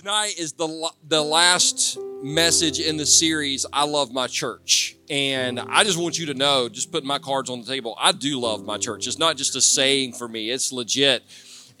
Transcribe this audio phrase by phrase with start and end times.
[0.00, 5.84] tonight is the the last message in the series I love my church and I
[5.84, 8.64] just want you to know just putting my cards on the table I do love
[8.64, 11.22] my church it's not just a saying for me it's legit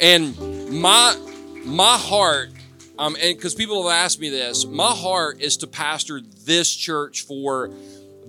[0.00, 0.38] and
[0.70, 1.16] my
[1.64, 2.50] my heart
[2.98, 7.22] um and cuz people have asked me this my heart is to pastor this church
[7.22, 7.70] for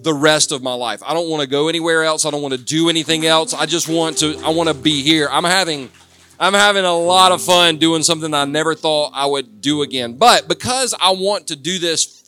[0.04, 1.04] the rest of my life.
[1.06, 2.26] I don't want to go anywhere else.
[2.26, 3.54] I don't want to do anything else.
[3.54, 5.28] I just want to I want to be here.
[5.30, 5.92] I'm having
[6.42, 10.18] I'm having a lot of fun doing something I never thought I would do again.
[10.18, 12.28] But because I want to do this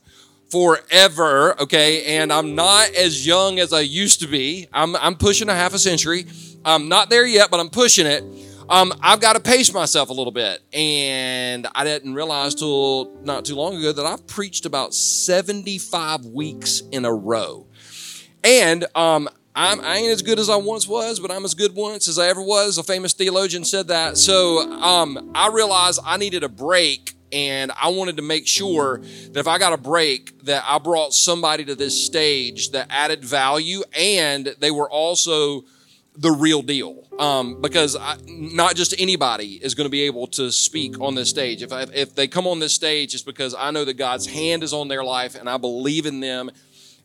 [0.52, 5.50] forever, okay, and I'm not as young as I used to be, I'm, I'm pushing
[5.50, 6.28] a half a century.
[6.64, 8.24] I'm not there yet, but I'm pushing it.
[8.70, 10.62] Um, I've got to pace myself a little bit.
[10.72, 16.84] And I didn't realize till not too long ago that I've preached about 75 weeks
[16.92, 17.66] in a row.
[18.44, 21.76] And um, I'm, I ain't as good as I once was, but I'm as good
[21.76, 22.78] once as I ever was.
[22.78, 24.18] A famous theologian said that.
[24.18, 29.40] So um, I realized I needed a break, and I wanted to make sure that
[29.40, 33.84] if I got a break, that I brought somebody to this stage that added value,
[33.96, 35.66] and they were also
[36.16, 37.08] the real deal.
[37.20, 41.30] Um, because I, not just anybody is going to be able to speak on this
[41.30, 41.62] stage.
[41.62, 44.64] If I, if they come on this stage, it's because I know that God's hand
[44.64, 46.50] is on their life, and I believe in them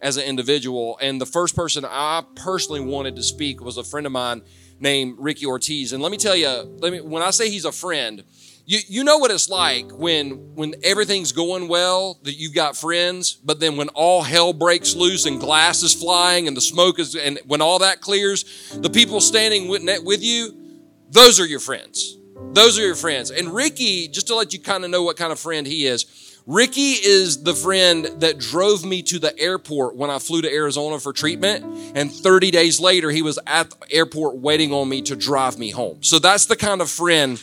[0.01, 0.99] as an individual.
[1.01, 4.43] And the first person I personally wanted to speak was a friend of mine
[4.81, 5.93] named Ricky Ortiz.
[5.93, 8.25] And let me tell you, let me when I say he's a friend,
[8.65, 13.35] you, you know what it's like when when everything's going well that you've got friends,
[13.35, 17.15] but then when all hell breaks loose and glass is flying and the smoke is
[17.15, 18.45] and when all that clears,
[18.77, 22.17] the people standing with, with you, those are your friends.
[22.53, 23.31] Those are your friends.
[23.31, 26.28] And Ricky, just to let you kind of know what kind of friend he is,
[26.49, 30.99] Ricky is the friend that drove me to the airport when I flew to Arizona
[30.99, 31.63] for treatment.
[31.95, 35.69] And 30 days later, he was at the airport waiting on me to drive me
[35.69, 36.03] home.
[36.03, 37.37] So that's the kind of friend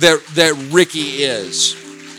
[0.00, 1.74] that, that Ricky is.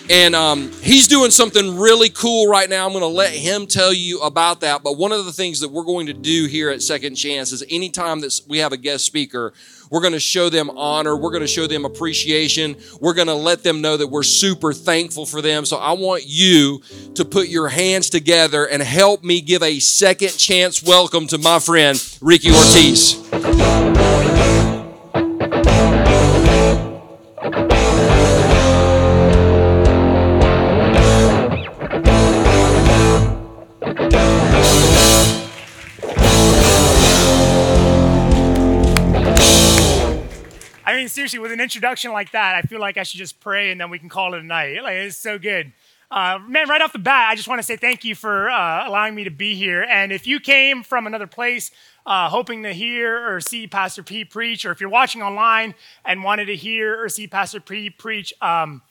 [0.10, 2.88] And um, he's doing something really cool right now.
[2.88, 4.84] I'm going to let him tell you about that.
[4.84, 7.64] But one of the things that we're going to do here at Second Chance is
[7.70, 9.54] anytime that we have a guest speaker,
[9.94, 11.16] we're going to show them honor.
[11.16, 12.78] We're going to show them appreciation.
[13.00, 15.66] We're going to let them know that we're super thankful for them.
[15.66, 16.82] So I want you
[17.14, 21.60] to put your hands together and help me give a second chance welcome to my
[21.60, 24.03] friend, Ricky Ortiz.
[41.14, 43.90] Seriously, with an introduction like that, I feel like I should just pray and then
[43.90, 44.84] we can call it a night.
[44.84, 45.72] Like, it's so good.
[46.12, 48.88] Uh, man, right off the bat, I just want to say thank you for uh,
[48.88, 49.82] allowing me to be here.
[49.82, 51.72] And if you came from another place
[52.06, 55.74] uh, hoping to hear or see Pastor P preach, or if you're watching online
[56.06, 58.84] and wanted to hear or see Pastor P preach, um,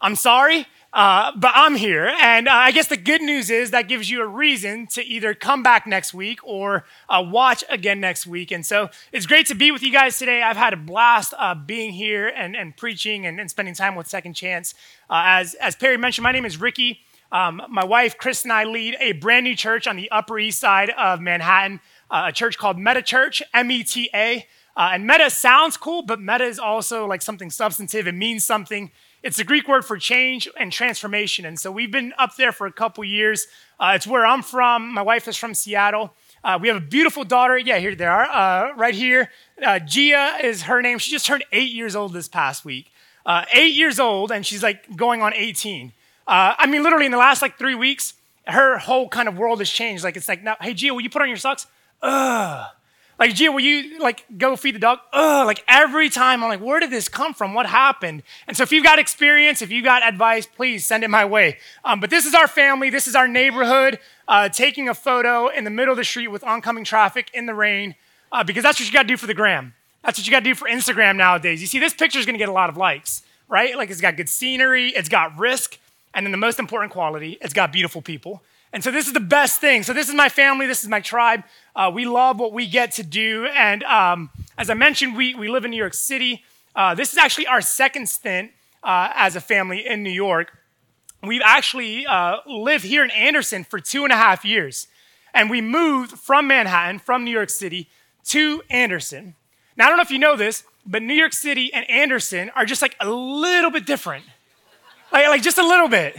[0.00, 0.66] I'm sorry.
[0.98, 2.12] Uh, but I'm here.
[2.20, 5.32] And uh, I guess the good news is that gives you a reason to either
[5.32, 8.50] come back next week or uh, watch again next week.
[8.50, 10.42] And so it's great to be with you guys today.
[10.42, 14.08] I've had a blast uh, being here and, and preaching and, and, spending time with
[14.08, 14.74] Second Chance.
[15.08, 16.98] Uh, as, as Perry mentioned, my name is Ricky.
[17.30, 20.58] Um, my wife, Chris, and I lead a brand new church on the Upper East
[20.58, 21.78] Side of Manhattan,
[22.10, 24.44] uh, a church called Meta Church, M E T A.
[24.76, 28.08] and meta sounds cool, but meta is also like something substantive.
[28.08, 28.90] It means something.
[29.22, 31.44] It's the Greek word for change and transformation.
[31.44, 33.46] And so we've been up there for a couple years.
[33.80, 34.92] Uh, it's where I'm from.
[34.94, 36.14] My wife is from Seattle.
[36.44, 37.58] Uh, we have a beautiful daughter.
[37.58, 39.30] Yeah, here they are, uh, right here.
[39.60, 40.98] Uh, Gia is her name.
[40.98, 42.92] She just turned eight years old this past week.
[43.26, 45.92] Uh, eight years old, and she's like going on 18.
[46.26, 48.14] Uh, I mean, literally in the last like three weeks,
[48.46, 50.04] her whole kind of world has changed.
[50.04, 51.66] Like, it's like, now, hey, Gia, will you put on your socks?
[52.02, 52.66] Ugh.
[53.18, 55.00] Like, Gia, will you like go feed the dog?
[55.12, 57.52] Ugh, like every time I'm like, where did this come from?
[57.52, 58.22] What happened?
[58.46, 61.58] And so if you've got experience, if you've got advice, please send it my way.
[61.84, 62.90] Um, but this is our family.
[62.90, 63.98] This is our neighborhood.
[64.28, 67.54] Uh, taking a photo in the middle of the street with oncoming traffic in the
[67.54, 67.96] rain,
[68.30, 69.74] uh, because that's what you got to do for the gram.
[70.04, 71.60] That's what you got to do for Instagram nowadays.
[71.60, 73.76] You see, this picture is to get a lot of likes, right?
[73.76, 75.78] Like it's got good scenery, it's got risk,
[76.14, 78.42] and then the most important quality, it's got beautiful people.
[78.72, 79.82] And so this is the best thing.
[79.82, 81.42] So this is my family, this is my tribe.
[81.74, 83.46] Uh, we love what we get to do.
[83.46, 86.44] And um, as I mentioned, we, we live in New York City.
[86.76, 90.52] Uh, this is actually our second stint uh, as a family in New York.
[91.22, 94.86] We've actually uh, lived here in Anderson for two and a half years.
[95.34, 97.88] And we moved from Manhattan, from New York City,
[98.26, 99.34] to Anderson.
[99.76, 102.64] Now, I don't know if you know this, but New York City and Anderson are
[102.64, 104.24] just like a little bit different.
[105.12, 106.16] Like, like just a little bit.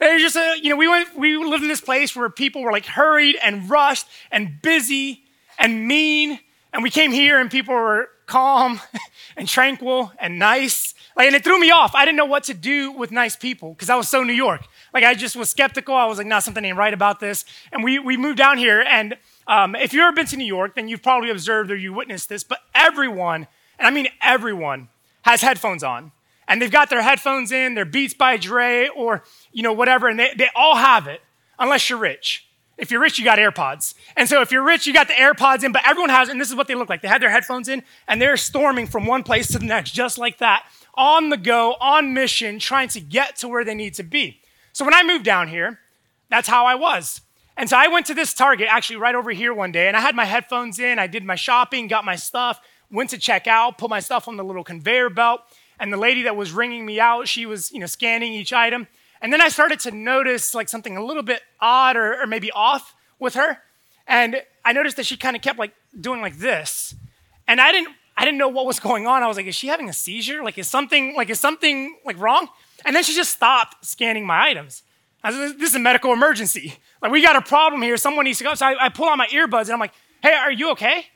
[0.00, 2.72] There's just a, you know, we went, we lived in this place where people were
[2.72, 5.24] like hurried and rushed and busy
[5.58, 6.40] and mean.
[6.72, 8.80] And we came here and people were calm
[9.36, 10.94] and tranquil and nice.
[11.16, 11.94] Like, and it threw me off.
[11.94, 14.66] I didn't know what to do with nice people because I was so New York.
[14.94, 15.94] Like, I just was skeptical.
[15.94, 17.44] I was like, nah, something ain't right about this.
[17.70, 18.80] And we, we moved down here.
[18.80, 21.92] And um, if you've ever been to New York, then you've probably observed or you
[21.92, 22.42] witnessed this.
[22.42, 23.48] But everyone,
[23.78, 24.88] and I mean everyone,
[25.22, 26.12] has headphones on.
[26.50, 30.08] And they've got their headphones in, their Beats by Dre or, you know, whatever.
[30.08, 31.22] And they, they all have it,
[31.60, 32.44] unless you're rich.
[32.76, 33.94] If you're rich, you got AirPods.
[34.16, 36.48] And so if you're rich, you got the AirPods in, but everyone has, and this
[36.48, 37.02] is what they look like.
[37.02, 40.18] They have their headphones in and they're storming from one place to the next, just
[40.18, 40.64] like that,
[40.94, 44.40] on the go, on mission, trying to get to where they need to be.
[44.72, 45.78] So when I moved down here,
[46.30, 47.20] that's how I was.
[47.56, 50.00] And so I went to this Target, actually right over here one day, and I
[50.00, 52.60] had my headphones in, I did my shopping, got my stuff,
[52.90, 55.42] went to check out, put my stuff on the little conveyor belt,
[55.80, 58.86] and the lady that was ringing me out, she was, you know, scanning each item.
[59.22, 62.50] And then I started to notice like something a little bit odd or, or maybe
[62.52, 63.58] off with her.
[64.06, 66.94] And I noticed that she kind of kept like doing like this.
[67.48, 69.22] And I didn't I didn't know what was going on.
[69.22, 70.44] I was like, is she having a seizure?
[70.44, 72.48] Like is something like is something like wrong?
[72.84, 74.82] And then she just stopped scanning my items.
[75.22, 76.74] I was, this is a medical emergency.
[77.02, 77.96] Like we got a problem here.
[77.96, 78.54] Someone needs to go.
[78.54, 81.06] So I, I pull out my earbuds and I'm like, hey, are you okay?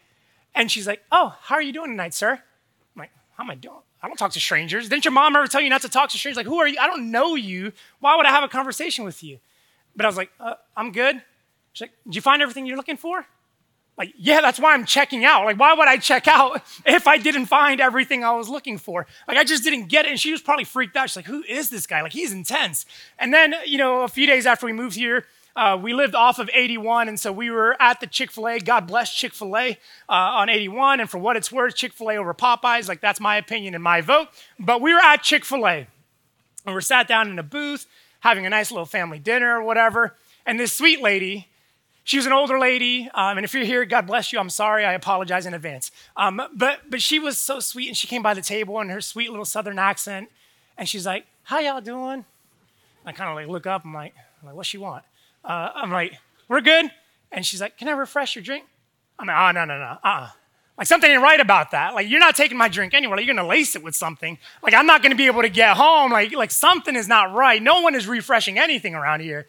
[0.54, 2.32] And she's like, oh, how are you doing tonight, sir?
[2.32, 3.82] I'm like, how am I doing?
[4.04, 4.90] I don't talk to strangers.
[4.90, 6.36] Didn't your mom ever tell you not to talk to strangers?
[6.36, 6.76] Like, who are you?
[6.78, 7.72] I don't know you.
[8.00, 9.38] Why would I have a conversation with you?
[9.96, 11.22] But I was like, uh, I'm good.
[11.72, 13.24] She's like, did you find everything you're looking for?
[13.96, 15.46] Like, yeah, that's why I'm checking out.
[15.46, 19.06] Like, why would I check out if I didn't find everything I was looking for?
[19.26, 20.10] Like, I just didn't get it.
[20.10, 21.08] And she was probably freaked out.
[21.08, 22.02] She's like, who is this guy?
[22.02, 22.84] Like, he's intense.
[23.18, 25.24] And then, you know, a few days after we moved here,
[25.56, 28.58] uh, we lived off of 81, and so we were at the Chick fil A.
[28.58, 29.78] God bless Chick fil A
[30.08, 31.00] uh, on 81.
[31.00, 33.82] And for what it's worth, Chick fil A over Popeyes, like that's my opinion and
[33.82, 34.28] my vote.
[34.58, 35.86] But we were at Chick fil A,
[36.66, 37.86] and we're sat down in a booth
[38.24, 40.16] having a nice little family dinner or whatever.
[40.46, 41.46] And this sweet lady,
[42.04, 44.38] she was an older lady, um, and if you're here, God bless you.
[44.38, 44.84] I'm sorry.
[44.84, 45.90] I apologize in advance.
[46.16, 49.00] Um, but but she was so sweet, and she came by the table in her
[49.00, 50.30] sweet little Southern accent,
[50.76, 52.24] and she's like, "How y'all doing?"
[53.06, 53.84] I kind of like look up.
[53.84, 55.04] I'm like, I'm like, "What she want?"
[55.44, 56.14] Uh, I'm like,
[56.48, 56.90] we're good.
[57.30, 58.64] And she's like, can I refresh your drink?
[59.18, 60.30] I'm like, oh, no, no, no, uh-uh.
[60.76, 61.94] Like something ain't right about that.
[61.94, 63.16] Like you're not taking my drink anywhere.
[63.16, 64.38] Like, you're gonna lace it with something.
[64.62, 66.10] Like I'm not gonna be able to get home.
[66.10, 67.62] Like like something is not right.
[67.62, 69.46] No one is refreshing anything around here.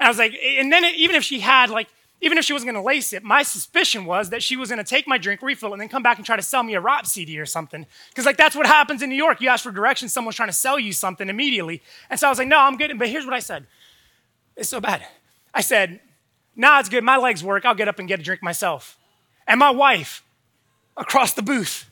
[0.00, 1.86] And I was like, and then it, even if she had like,
[2.20, 5.06] even if she wasn't gonna lace it, my suspicion was that she was gonna take
[5.06, 7.38] my drink, refill, and then come back and try to sell me a rap CD
[7.38, 7.86] or something.
[8.08, 9.40] Because like that's what happens in New York.
[9.40, 11.82] You ask for directions, someone's trying to sell you something immediately.
[12.10, 12.98] And so I was like, no, I'm good.
[12.98, 13.66] But here's what I said.
[14.56, 15.06] It's so bad.
[15.54, 16.00] I said,
[16.56, 17.02] Nah, it's good.
[17.02, 17.64] My legs work.
[17.64, 18.98] I'll get up and get a drink myself.
[19.46, 20.22] And my wife,
[20.96, 21.90] across the booth,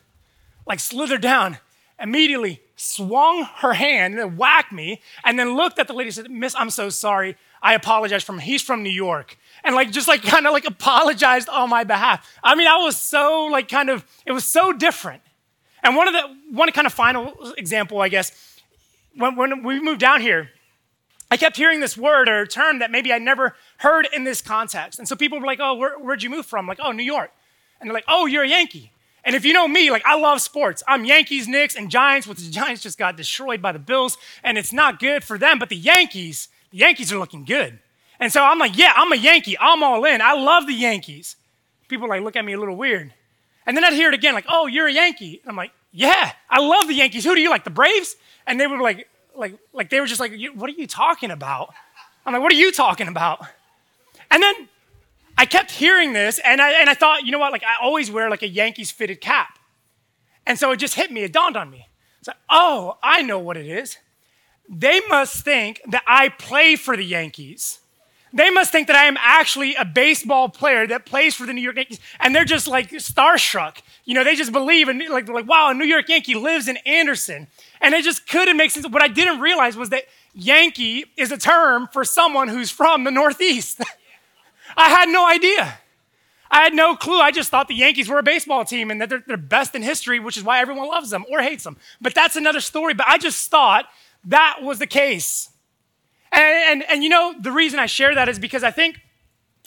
[0.66, 1.58] like slithered down,
[2.00, 6.30] immediately swung her hand and whacked me, and then looked at the lady and said,
[6.30, 7.36] Miss, I'm so sorry.
[7.60, 9.36] I apologize from he's from New York.
[9.64, 12.28] And like just like kind of like apologized on my behalf.
[12.42, 15.22] I mean, I was so like kind of, it was so different.
[15.84, 18.60] And one of the one kind of final example, I guess,
[19.16, 20.50] when, when we moved down here,
[21.32, 24.98] I kept hearing this word or term that maybe I never heard in this context.
[24.98, 26.66] And so people were like, oh, where, would you move from?
[26.66, 27.30] Like, oh, New York.
[27.80, 28.92] And they're like, oh, you're a Yankee.
[29.24, 30.82] And if you know me, like, I love sports.
[30.86, 34.58] I'm Yankees, Knicks, and Giants, which the Giants just got destroyed by the Bills, and
[34.58, 35.58] it's not good for them.
[35.58, 37.78] But the Yankees, the Yankees are looking good.
[38.20, 39.56] And so I'm like, yeah, I'm a Yankee.
[39.58, 40.20] I'm all in.
[40.20, 41.36] I love the Yankees.
[41.88, 43.14] People like look at me a little weird.
[43.64, 45.40] And then I'd hear it again, like, oh, you're a Yankee.
[45.42, 47.24] And I'm like, yeah, I love the Yankees.
[47.24, 48.16] Who do you like, the Braves?
[48.46, 51.72] And they were like, like, like they were just like, what are you talking about?
[52.24, 53.44] I'm like, what are you talking about?
[54.30, 54.68] And then
[55.36, 57.52] I kept hearing this, and I, and I thought, you know what?
[57.52, 59.58] Like, I always wear like a Yankees fitted cap.
[60.46, 61.88] And so it just hit me, it dawned on me.
[62.18, 63.98] It's like, oh, I know what it is.
[64.68, 67.80] They must think that I play for the Yankees.
[68.32, 71.60] They must think that I am actually a baseball player that plays for the New
[71.60, 73.78] York Yankees, and they're just like starstruck.
[74.04, 76.78] You know, they just believe and like, like, wow, a New York Yankee lives in
[76.78, 77.48] Anderson.
[77.82, 78.88] And it just couldn't make sense.
[78.88, 83.10] What I didn't realize was that Yankee is a term for someone who's from the
[83.10, 83.80] Northeast.
[84.76, 85.78] I had no idea.
[86.50, 87.18] I had no clue.
[87.18, 89.82] I just thought the Yankees were a baseball team and that they're, they're best in
[89.82, 91.76] history, which is why everyone loves them or hates them.
[92.00, 92.94] But that's another story.
[92.94, 93.86] But I just thought
[94.26, 95.50] that was the case.
[96.30, 96.42] And,
[96.82, 99.00] and, and you know, the reason I share that is because I think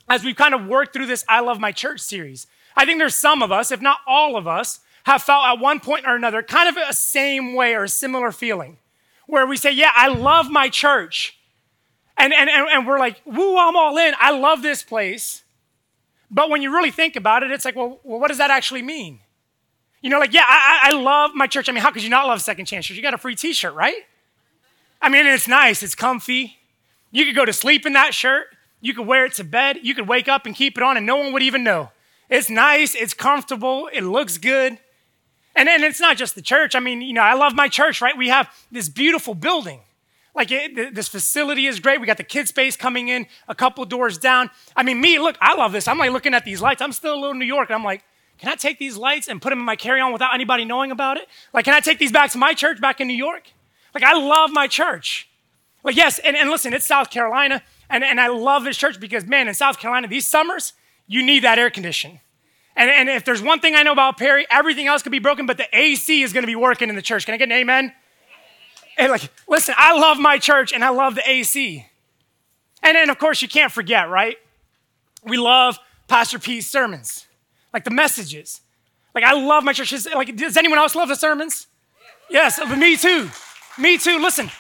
[0.08, 3.16] as we've kind of worked through this I Love My Church series, I think there's
[3.16, 6.42] some of us, if not all of us, have felt at one point or another
[6.44, 8.78] kind of a same way or a similar feeling
[9.28, 11.38] where we say, Yeah, I love my church.
[12.18, 14.14] And, and, and, and we're like, Woo, I'm all in.
[14.20, 15.44] I love this place.
[16.32, 18.82] But when you really think about it, it's like, Well, well what does that actually
[18.82, 19.20] mean?
[20.02, 21.70] You know, like, yeah, I, I love my church.
[21.70, 22.98] I mean, how could you not love Second Chance Church?
[22.98, 24.04] You got a free t shirt, right?
[25.02, 26.58] I mean, it's nice, it's comfy.
[27.12, 28.48] You could go to sleep in that shirt.
[28.82, 29.80] You could wear it to bed.
[29.82, 31.92] You could wake up and keep it on, and no one would even know.
[32.30, 34.80] It's nice, it's comfortable, it looks good.
[35.56, 36.76] And, and it's not just the church.
[36.76, 38.18] I mean, you know, I love my church, right?
[38.18, 39.82] We have this beautiful building.
[40.36, 42.02] Like it, this facility is great.
[42.02, 44.50] We got the kid space coming in a couple doors down.
[44.76, 45.88] I mean, me, look, I love this.
[45.88, 46.82] I'm like looking at these lights.
[46.82, 47.70] I'm still a little New York.
[47.70, 48.04] And I'm like,
[48.38, 50.92] can I take these lights and put them in my carry on without anybody knowing
[50.92, 51.28] about it?
[51.54, 53.44] Like, can I take these back to my church back in New York?
[53.94, 55.30] Like, I love my church.
[55.86, 59.26] Like, yes, and, and listen, it's South Carolina, and, and I love this church because,
[59.26, 60.74] man, in South Carolina, these summers,
[61.08, 62.20] you need that air condition.
[62.76, 65.46] And, and if there's one thing I know about Perry, everything else could be broken,
[65.46, 67.26] but the AC is going to be working in the church.
[67.26, 67.94] Can I get an amen?
[68.98, 71.86] And like, listen, I love my church and I love the AC.
[72.84, 74.38] And then, of course, you can't forget, right?
[75.24, 77.26] We love Pastor P's sermons,
[77.74, 78.62] like the messages.
[79.14, 79.94] Like, I love my church.
[80.14, 81.68] Like, does anyone else love the sermons?
[82.30, 83.30] Yes, me too.
[83.78, 84.20] Me too.
[84.20, 84.52] Listen,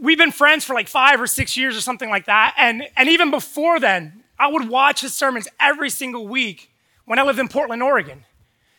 [0.00, 2.54] we've been friends for like five or six years or something like that.
[2.56, 6.69] And, and even before then, I would watch his sermons every single week
[7.10, 8.24] when I lived in Portland, Oregon.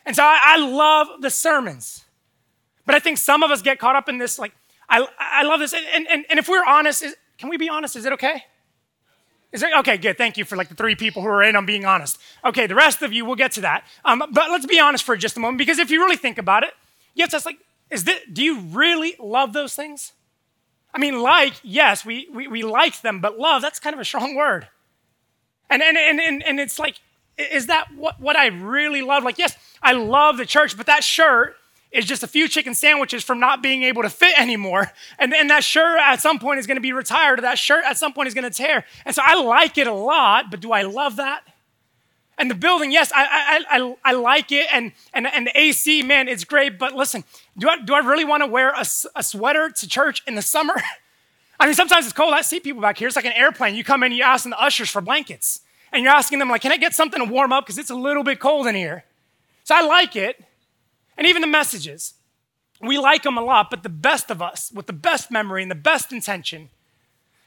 [0.06, 2.06] And so I, I love the sermons.
[2.86, 4.52] But I think some of us get caught up in this, like,
[4.88, 5.74] I, I love this.
[5.74, 7.94] And, and, and if we're honest, is, can we be honest?
[7.94, 8.44] Is it okay?
[9.52, 9.98] Is it okay?
[9.98, 10.16] Good.
[10.16, 12.18] Thank you for like the three people who are in on being honest.
[12.42, 13.84] Okay, the rest of you, we'll get to that.
[14.02, 16.62] Um, but let's be honest for just a moment, because if you really think about
[16.62, 16.72] it,
[17.14, 17.58] you have to ask, like,
[17.90, 20.14] is this, do you really love those things?
[20.94, 24.06] I mean, like, yes, we, we, we like them, but love, that's kind of a
[24.06, 24.68] strong word.
[25.68, 26.96] And, and, and, and, and it's like,
[27.38, 29.24] is that what, what I really love?
[29.24, 31.56] Like, yes, I love the church, but that shirt
[31.90, 34.92] is just a few chicken sandwiches from not being able to fit anymore.
[35.18, 37.84] And, and that shirt at some point is going to be retired, or that shirt
[37.84, 38.84] at some point is going to tear.
[39.04, 41.42] And so I like it a lot, but do I love that?
[42.38, 43.26] And the building, yes, I,
[43.70, 44.66] I, I, I like it.
[44.72, 46.78] And, and, and the AC, man, it's great.
[46.78, 47.24] But listen,
[47.58, 50.42] do I, do I really want to wear a, a sweater to church in the
[50.42, 50.74] summer?
[51.60, 52.32] I mean, sometimes it's cold.
[52.32, 53.06] I see people back here.
[53.06, 53.76] It's like an airplane.
[53.76, 55.60] You come in, you ask the ushers for blankets.
[55.92, 57.64] And you're asking them, like, can I get something to warm up?
[57.64, 59.04] Because it's a little bit cold in here.
[59.64, 60.42] So I like it.
[61.18, 62.14] And even the messages,
[62.80, 65.70] we like them a lot, but the best of us, with the best memory and
[65.70, 66.70] the best intention,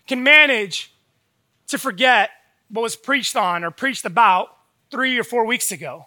[0.07, 0.93] can manage
[1.67, 2.29] to forget
[2.69, 4.55] what was preached on or preached about
[4.91, 6.05] three or four weeks ago.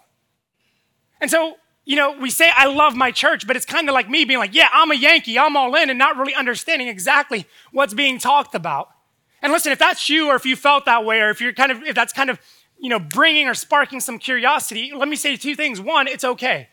[1.21, 4.09] And so, you know, we say, I love my church, but it's kind of like
[4.09, 7.45] me being like, yeah, I'm a Yankee, I'm all in, and not really understanding exactly
[7.71, 8.89] what's being talked about.
[9.41, 11.71] And listen, if that's you, or if you felt that way, or if you're kind
[11.71, 12.39] of, if that's kind of,
[12.77, 15.79] you know, bringing or sparking some curiosity, let me say two things.
[15.79, 16.67] One, it's okay.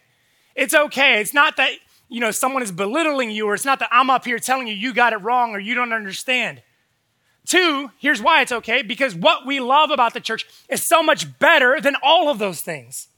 [0.54, 1.20] It's okay.
[1.20, 1.73] It's not that,
[2.08, 4.75] you know, someone is belittling you, or it's not that I'm up here telling you
[4.75, 6.62] you got it wrong or you don't understand.
[7.46, 11.38] Two, here's why it's okay because what we love about the church is so much
[11.38, 13.08] better than all of those things.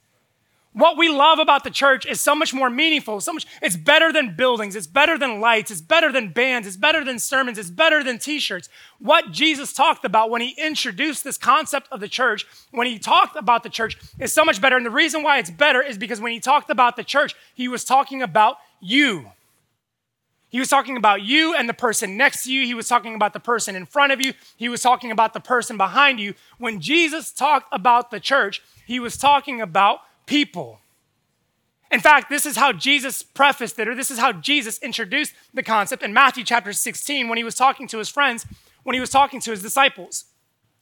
[0.74, 4.12] What we love about the church is so much more meaningful, so much it's better
[4.12, 7.70] than buildings, it's better than lights, it's better than bands, it's better than sermons, it's
[7.70, 8.68] better than t-shirts.
[8.98, 13.34] What Jesus talked about when he introduced this concept of the church, when he talked
[13.34, 14.76] about the church is so much better.
[14.76, 17.66] And the reason why it's better is because when he talked about the church, he
[17.66, 19.32] was talking about you.
[20.50, 22.64] He was talking about you and the person next to you.
[22.64, 24.32] He was talking about the person in front of you.
[24.56, 26.34] He was talking about the person behind you.
[26.56, 30.80] When Jesus talked about the church, he was talking about people.
[31.90, 35.62] In fact, this is how Jesus prefaced it, or this is how Jesus introduced the
[35.62, 38.46] concept in Matthew chapter 16 when he was talking to his friends,
[38.84, 40.26] when he was talking to his disciples.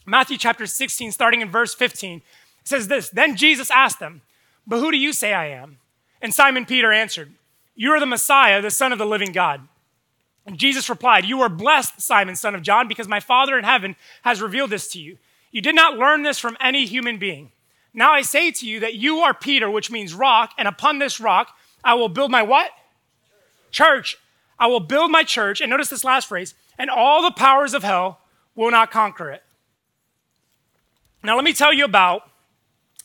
[0.05, 2.23] Matthew chapter 16, starting in verse 15,
[2.65, 4.23] says this Then Jesus asked them,
[4.67, 5.79] But who do you say I am?
[6.21, 7.33] And Simon Peter answered,
[7.77, 9.69] You are the Messiah, the Son of the living God.
[10.45, 13.97] And Jesus replied, You are blessed, Simon, son of John, because my Father in heaven
[14.23, 15.19] has revealed this to you.
[15.53, 17.53] You did not learn this from any human being.
[17.97, 21.19] Now I say to you that you are Peter, which means rock, and upon this
[21.19, 22.71] rock I will build my what?
[23.73, 24.19] Church.
[24.59, 27.83] I will build my church, and notice this last phrase, and all the powers of
[27.83, 28.21] hell
[28.55, 29.43] will not conquer it.
[31.25, 32.31] Now let me tell you about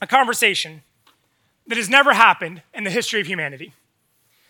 [0.02, 0.84] a conversation
[1.68, 3.74] that has never happened in the history of humanity.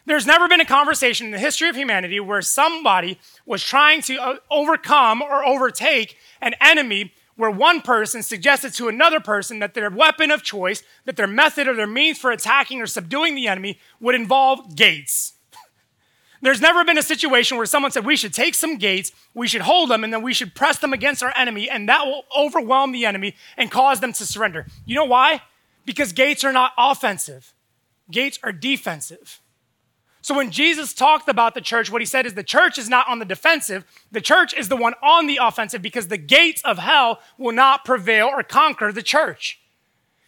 [0.05, 4.17] There's never been a conversation in the history of humanity where somebody was trying to
[4.17, 9.89] uh, overcome or overtake an enemy where one person suggested to another person that their
[9.89, 13.79] weapon of choice, that their method or their means for attacking or subduing the enemy
[13.99, 15.33] would involve gates.
[16.41, 19.61] There's never been a situation where someone said, we should take some gates, we should
[19.61, 22.91] hold them, and then we should press them against our enemy, and that will overwhelm
[22.91, 24.67] the enemy and cause them to surrender.
[24.85, 25.41] You know why?
[25.85, 27.53] Because gates are not offensive,
[28.09, 29.40] gates are defensive.
[30.21, 33.07] So when Jesus talked about the church, what he said is the church is not
[33.07, 33.85] on the defensive.
[34.11, 37.85] The church is the one on the offensive because the gates of hell will not
[37.85, 39.61] prevail or conquer the church.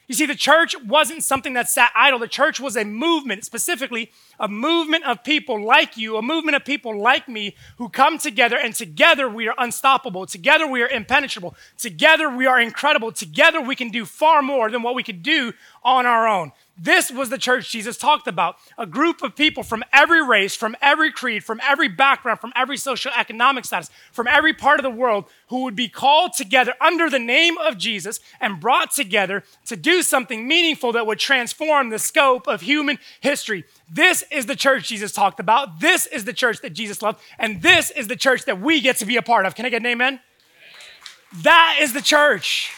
[0.08, 2.20] You see, the church wasn't something that sat idle.
[2.20, 6.66] The church was a movement, specifically a movement of people like you, a movement of
[6.66, 10.26] people like me who come together and together we are unstoppable.
[10.26, 11.56] Together we are impenetrable.
[11.78, 13.14] Together we are incredible.
[13.14, 16.52] Together we can do far more than what we could do on our own.
[16.76, 20.76] This was the church Jesus talked about a group of people from every race, from
[20.82, 24.90] every creed, from every background, from every social economic status, from every part of the
[24.90, 29.76] world who would be called together under the name of Jesus and brought together to
[29.76, 33.66] do something meaningful that would transform the scope of human history.
[33.88, 35.80] This is the church Jesus talked about.
[35.80, 37.20] This is the church that Jesus loved.
[37.38, 39.54] And this is the church that we get to be a part of.
[39.54, 39.94] Can I get an amen?
[40.08, 41.44] amen.
[41.44, 42.76] That is the church.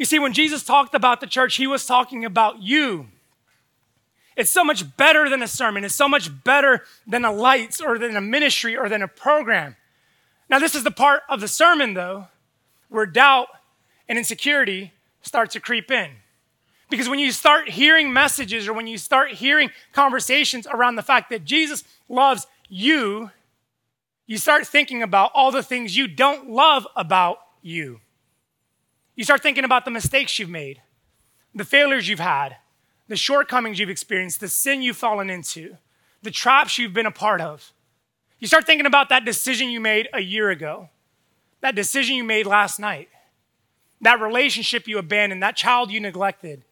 [0.00, 3.08] You see, when Jesus talked about the church, he was talking about you.
[4.34, 5.84] It's so much better than a sermon.
[5.84, 9.76] It's so much better than a lights or than a ministry or than a program.
[10.48, 12.28] Now, this is the part of the sermon, though,
[12.88, 13.48] where doubt
[14.08, 16.12] and insecurity start to creep in.
[16.88, 21.28] Because when you start hearing messages or when you start hearing conversations around the fact
[21.28, 23.32] that Jesus loves you,
[24.26, 28.00] you start thinking about all the things you don't love about you.
[29.20, 30.80] You start thinking about the mistakes you've made,
[31.54, 32.56] the failures you've had,
[33.06, 35.76] the shortcomings you've experienced, the sin you've fallen into,
[36.22, 37.74] the traps you've been a part of.
[38.38, 40.88] You start thinking about that decision you made a year ago,
[41.60, 43.10] that decision you made last night,
[44.00, 46.64] that relationship you abandoned, that child you neglected,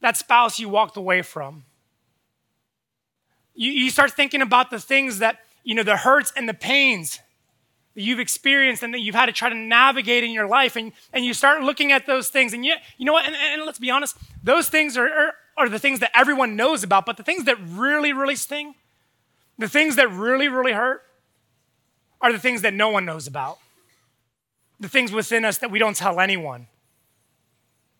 [0.00, 1.66] that spouse you walked away from.
[3.54, 7.20] You, you start thinking about the things that, you know, the hurts and the pains
[7.94, 10.76] that you've experienced and that you've had to try to navigate in your life.
[10.76, 12.52] And, and you start looking at those things.
[12.52, 13.26] And you, you know what?
[13.26, 16.82] And, and let's be honest, those things are, are, are the things that everyone knows
[16.82, 17.06] about.
[17.06, 18.74] But the things that really, really sting,
[19.58, 21.02] the things that really, really hurt,
[22.20, 23.58] are the things that no one knows about.
[24.78, 26.68] The things within us that we don't tell anyone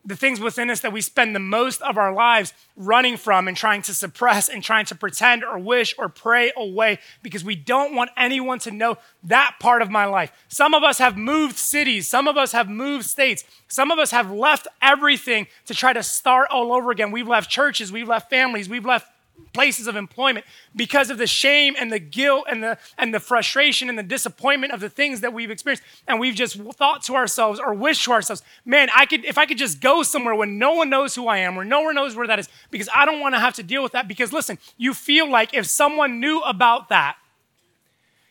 [0.05, 3.57] the things within us that we spend the most of our lives running from and
[3.57, 7.95] trying to suppress and trying to pretend or wish or pray away because we don't
[7.95, 10.33] want anyone to know that part of my life.
[10.49, 14.11] Some of us have moved cities, some of us have moved states, some of us
[14.11, 17.11] have left everything to try to start all over again.
[17.11, 19.07] We've left churches, we've left families, we've left
[19.53, 23.89] places of employment because of the shame and the guilt and the, and the frustration
[23.89, 25.83] and the disappointment of the things that we've experienced.
[26.07, 29.47] And we've just thought to ourselves or wished to ourselves, man, I could, if I
[29.47, 32.15] could just go somewhere where no one knows who I am, where no one knows
[32.15, 34.09] where that is, because I don't want to have to deal with that.
[34.09, 37.17] Because listen, you feel like if someone knew about that,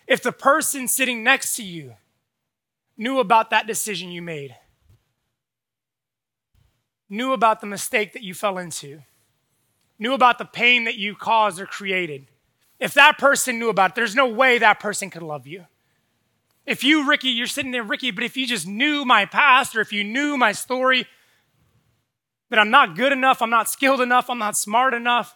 [0.07, 1.93] if the person sitting next to you
[2.97, 4.55] knew about that decision you made,
[7.09, 9.01] knew about the mistake that you fell into,
[9.99, 12.27] knew about the pain that you caused or created,
[12.79, 15.65] if that person knew about it, there's no way that person could love you.
[16.65, 19.81] If you, Ricky, you're sitting there, Ricky, but if you just knew my past or
[19.81, 21.05] if you knew my story,
[22.49, 25.35] that I'm not good enough, I'm not skilled enough, I'm not smart enough,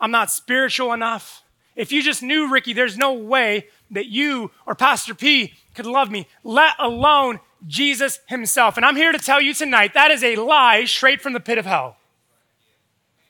[0.00, 1.42] I'm not spiritual enough.
[1.76, 6.10] If you just knew, Ricky, there's no way that you or Pastor P could love
[6.10, 8.76] me, let alone Jesus himself.
[8.76, 11.58] And I'm here to tell you tonight that is a lie straight from the pit
[11.58, 11.97] of hell.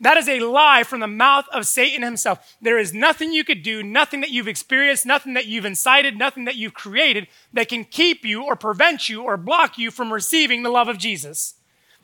[0.00, 2.56] That is a lie from the mouth of Satan himself.
[2.62, 6.44] There is nothing you could do, nothing that you've experienced, nothing that you've incited, nothing
[6.44, 10.62] that you've created that can keep you or prevent you or block you from receiving
[10.62, 11.54] the love of Jesus.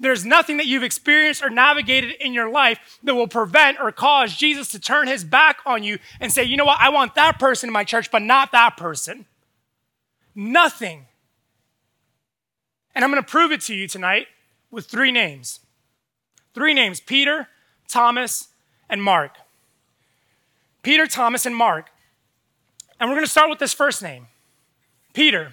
[0.01, 4.35] There's nothing that you've experienced or navigated in your life that will prevent or cause
[4.35, 7.39] Jesus to turn his back on you and say, you know what, I want that
[7.39, 9.27] person in my church, but not that person.
[10.35, 11.07] Nothing.
[12.93, 14.27] And I'm going to prove it to you tonight
[14.73, 15.61] with three names.
[16.55, 17.49] Three names Peter,
[17.95, 18.49] Thomas,
[18.91, 19.37] and Mark.
[20.83, 21.91] Peter, Thomas, and Mark.
[22.99, 24.27] And we're going to start with this first name
[25.13, 25.53] Peter.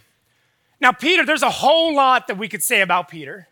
[0.80, 3.48] Now, Peter, there's a whole lot that we could say about Peter.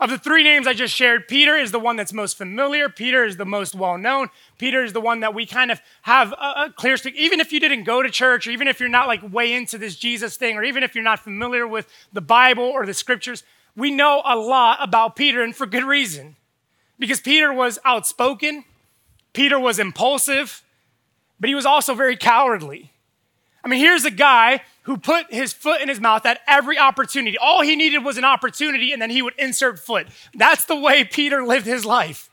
[0.00, 2.88] Of the three names I just shared, Peter is the one that's most familiar.
[2.88, 4.30] Peter is the most well known.
[4.56, 7.14] Peter is the one that we kind of have a, clear stick.
[7.16, 9.76] Even if you didn't go to church, or even if you're not like way into
[9.76, 13.44] this Jesus thing, or even if you're not familiar with the Bible or the scriptures,
[13.76, 16.36] we know a lot about Peter and for good reason
[17.00, 18.64] because Peter was outspoken,
[19.32, 20.62] Peter was impulsive,
[21.40, 22.92] but he was also very cowardly.
[23.64, 27.36] I mean, here's a guy who put his foot in his mouth at every opportunity.
[27.38, 30.08] All he needed was an opportunity, and then he would insert foot.
[30.34, 32.30] That's the way Peter lived his life.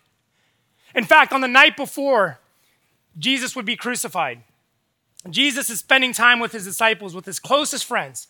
[0.93, 2.39] In fact, on the night before
[3.17, 4.43] Jesus would be crucified,
[5.29, 8.27] Jesus is spending time with his disciples, with his closest friends,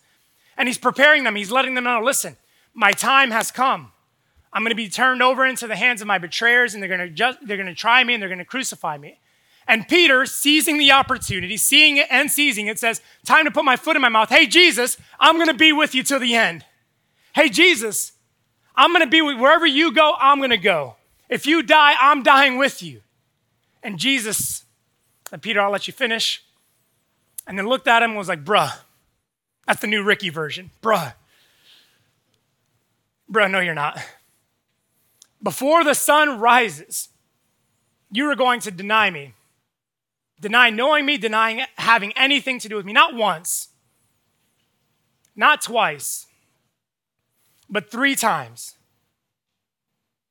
[0.56, 1.36] and he's preparing them.
[1.36, 2.36] He's letting them know listen,
[2.74, 3.92] my time has come.
[4.52, 7.00] I'm going to be turned over into the hands of my betrayers, and they're going
[7.00, 9.18] to just, they're going to try me and they're going to crucify me.
[9.66, 13.76] And Peter, seizing the opportunity, seeing it and seizing it, says, Time to put my
[13.76, 14.30] foot in my mouth.
[14.30, 16.64] Hey, Jesus, I'm going to be with you till the end.
[17.34, 18.12] Hey, Jesus,
[18.74, 20.96] I'm going to be with wherever you go, I'm going to go.
[21.28, 23.02] If you die, I'm dying with you.
[23.82, 24.64] And Jesus,
[25.30, 26.42] and Peter, I'll let you finish.
[27.46, 28.74] And then looked at him and was like, Bruh,
[29.66, 30.70] that's the new Ricky version.
[30.82, 31.12] Bruh.
[33.30, 34.02] Bruh, no, you're not.
[35.42, 37.08] Before the sun rises,
[38.10, 39.34] you are going to deny me.
[40.40, 42.92] Deny knowing me, denying having anything to do with me.
[42.92, 43.68] Not once,
[45.34, 46.26] not twice,
[47.68, 48.74] but three times.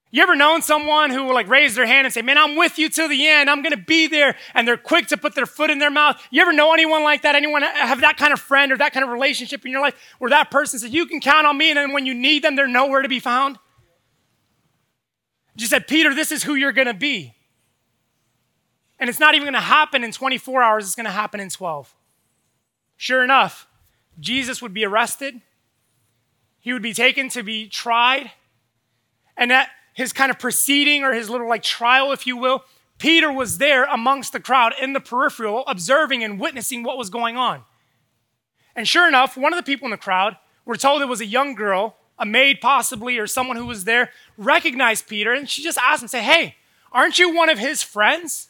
[0.10, 2.80] You ever known someone who will like raise their hand and say, Man, I'm with
[2.80, 3.50] you till the end.
[3.50, 4.38] I'm going to be there.
[4.54, 6.22] And they're quick to put their foot in their mouth.
[6.32, 7.36] You ever know anyone like that?
[7.36, 10.30] Anyone have that kind of friend or that kind of relationship in your life where
[10.30, 11.70] that person says, You can count on me.
[11.70, 13.60] And then when you need them, they're nowhere to be found?
[15.58, 17.34] You said, Peter, this is who you're going to be.
[19.00, 21.50] And it's not even going to happen in 24 hours, it's going to happen in
[21.50, 21.93] 12.
[22.96, 23.67] Sure enough,
[24.20, 25.41] Jesus would be arrested,
[26.60, 28.32] he would be taken to be tried.
[29.36, 32.63] And at his kind of proceeding or his little like trial, if you will,
[32.98, 37.38] Peter was there amongst the crowd in the peripheral, observing and witnessing what was going
[37.38, 37.63] on.
[38.76, 41.26] And sure enough, one of the people in the crowd, we're told it was a
[41.26, 45.77] young girl, a maid possibly, or someone who was there, recognized Peter, and she just
[45.77, 46.56] asked him, say, Hey,
[46.91, 48.49] aren't you one of his friends?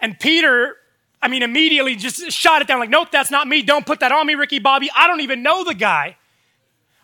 [0.00, 0.76] And Peter,
[1.22, 3.62] I mean, immediately just shot it down like, nope, that's not me.
[3.62, 4.90] Don't put that on me, Ricky Bobby.
[4.94, 6.16] I don't even know the guy.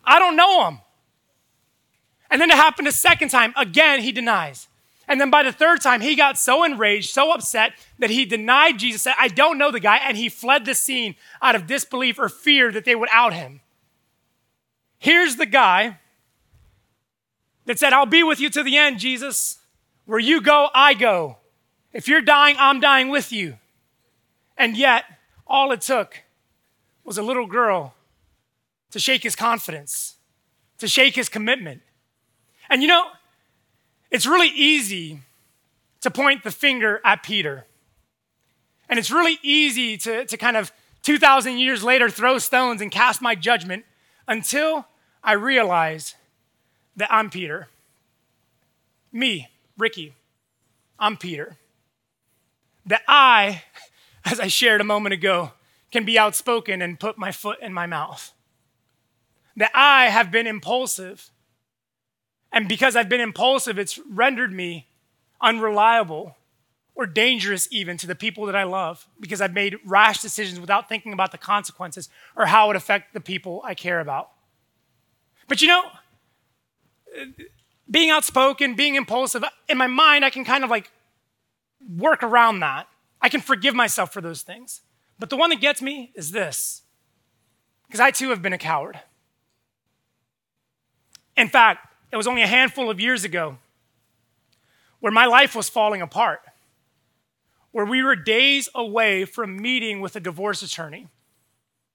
[0.04, 0.80] I don't know him.
[2.30, 3.54] And then it happened a second time.
[3.56, 4.68] Again, he denies.
[5.08, 8.78] And then by the third time, he got so enraged, so upset that he denied
[8.78, 12.18] Jesus, said, I don't know the guy, and he fled the scene out of disbelief
[12.18, 13.60] or fear that they would out him.
[15.00, 15.98] Here's the guy
[17.64, 19.58] that said, I'll be with you to the end, Jesus.
[20.04, 21.38] Where you go, I go.
[21.92, 23.56] If you're dying, I'm dying with you.
[24.58, 25.04] And yet,
[25.46, 26.22] all it took
[27.02, 27.94] was a little girl
[28.90, 30.16] to shake his confidence,
[30.78, 31.80] to shake his commitment.
[32.68, 33.06] And you know,
[34.10, 35.20] it's really easy
[36.02, 37.66] to point the finger at Peter.
[38.86, 40.72] And it's really easy to, to kind of
[41.04, 43.84] 2,000 years later throw stones and cast my judgment
[44.30, 44.86] until
[45.24, 46.14] I realize
[46.94, 47.66] that I'm Peter.
[49.12, 50.14] Me, Ricky,
[51.00, 51.56] I'm Peter
[52.86, 53.64] that I,
[54.24, 55.50] as I shared a moment ago,
[55.90, 58.32] can be outspoken and put my foot in my mouth.
[59.56, 61.30] That I have been impulsive.
[62.52, 64.86] And because I've been impulsive, it's rendered me
[65.40, 66.36] unreliable
[66.94, 70.88] or dangerous even to the people that I love because I've made rash decisions without
[70.88, 74.30] thinking about the consequences or how it would affect the people I care about.
[75.48, 75.82] But you know,
[77.90, 80.90] being outspoken, being impulsive, in my mind, I can kind of like
[81.96, 82.86] work around that.
[83.20, 84.82] I can forgive myself for those things.
[85.18, 86.82] But the one that gets me is this
[87.86, 89.00] because I too have been a coward.
[91.36, 93.58] In fact, it was only a handful of years ago
[95.00, 96.40] where my life was falling apart,
[97.72, 101.08] where we were days away from meeting with a divorce attorney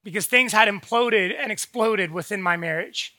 [0.04, 3.16] because things had imploded and exploded within my marriage.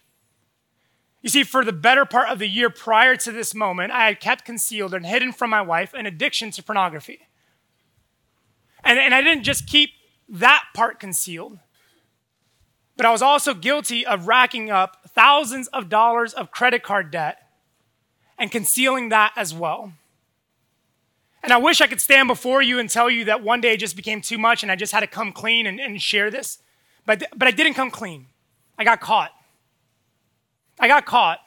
[1.21, 4.21] You see, for the better part of the year prior to this moment, I had
[4.21, 7.27] kept concealed and hidden from my wife an addiction to pornography.
[8.85, 9.91] And, and I didn't just keep
[10.29, 11.59] that part concealed,
[12.97, 17.39] but I was also guilty of racking up thousands of dollars of credit card debt
[18.39, 19.93] and concealing that as well.
[21.47, 23.77] And I wish I could stand before you and tell you that one day it
[23.77, 26.59] just became too much and I just had to come clean and, and share this.
[27.07, 28.27] But, but I didn't come clean.
[28.77, 29.31] I got caught.
[30.81, 31.39] I got caught.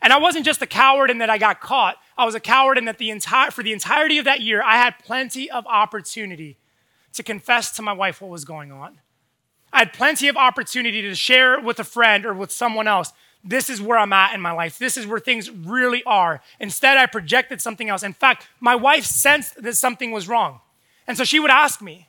[0.00, 1.96] And I wasn't just a coward in that I got caught.
[2.16, 4.76] I was a coward in that the entire, for the entirety of that year, I
[4.78, 6.56] had plenty of opportunity
[7.12, 9.00] to confess to my wife what was going on.
[9.70, 13.12] I had plenty of opportunity to share with a friend or with someone else.
[13.44, 14.78] This is where I'm at in my life.
[14.78, 16.40] This is where things really are.
[16.60, 18.02] Instead, I projected something else.
[18.02, 20.60] In fact, my wife sensed that something was wrong.
[21.08, 22.08] And so she would ask me,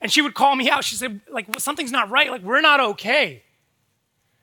[0.00, 0.84] and she would call me out.
[0.84, 2.30] She said, like, something's not right.
[2.30, 3.42] Like, we're not okay.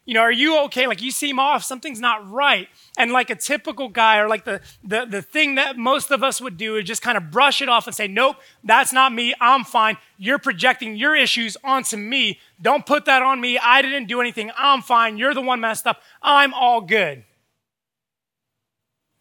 [0.06, 0.86] You know, are you okay?
[0.86, 2.68] Like you seem off, something's not right.
[2.98, 6.42] And like a typical guy, or like the, the, the thing that most of us
[6.42, 9.34] would do is just kind of brush it off and say, Nope, that's not me.
[9.39, 9.98] I'm fine.
[10.18, 12.39] You're projecting your issues onto me.
[12.62, 13.58] Don't put that on me.
[13.58, 14.52] I didn't do anything.
[14.58, 15.18] I'm fine.
[15.18, 16.02] You're the one messed up.
[16.22, 17.24] I'm all good.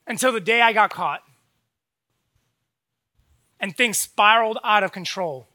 [0.05, 1.23] Until the day I got caught.
[3.61, 5.47] And things spiraled out of control.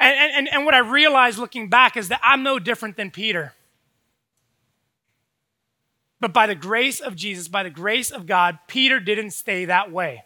[0.00, 3.54] And, and, and what I realized looking back is that I'm no different than Peter.
[6.20, 9.90] But by the grace of Jesus, by the grace of God, Peter didn't stay that
[9.92, 10.24] way.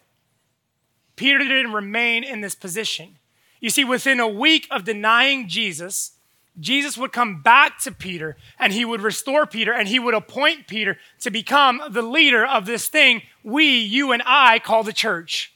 [1.16, 3.18] Peter didn't remain in this position.
[3.60, 6.12] You see, within a week of denying Jesus,
[6.58, 10.66] Jesus would come back to Peter and he would restore Peter and he would appoint
[10.66, 15.51] Peter to become the leader of this thing we, you, and I call the church.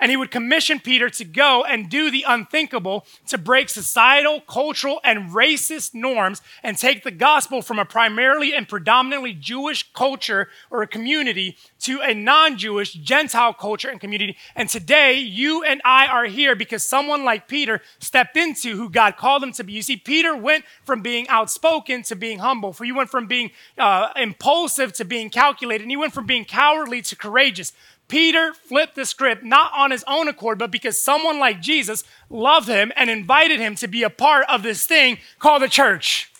[0.00, 5.00] And he would commission Peter to go and do the unthinkable to break societal, cultural,
[5.04, 10.82] and racist norms and take the gospel from a primarily and predominantly Jewish culture or
[10.82, 14.36] a community to a non Jewish Gentile culture and community.
[14.56, 19.16] And today, you and I are here because someone like Peter stepped into who God
[19.16, 19.74] called him to be.
[19.74, 22.72] You see, Peter went from being outspoken to being humble.
[22.72, 26.44] For he went from being uh, impulsive to being calculated, and he went from being
[26.44, 27.72] cowardly to courageous.
[28.10, 32.68] Peter flipped the script not on his own accord, but because someone like Jesus loved
[32.68, 36.30] him and invited him to be a part of this thing called the church.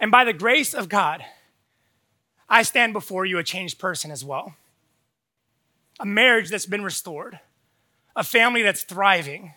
[0.00, 1.22] And by the grace of God,
[2.48, 4.54] I stand before you a changed person as well.
[6.00, 7.38] A marriage that's been restored,
[8.14, 9.52] a family that's thriving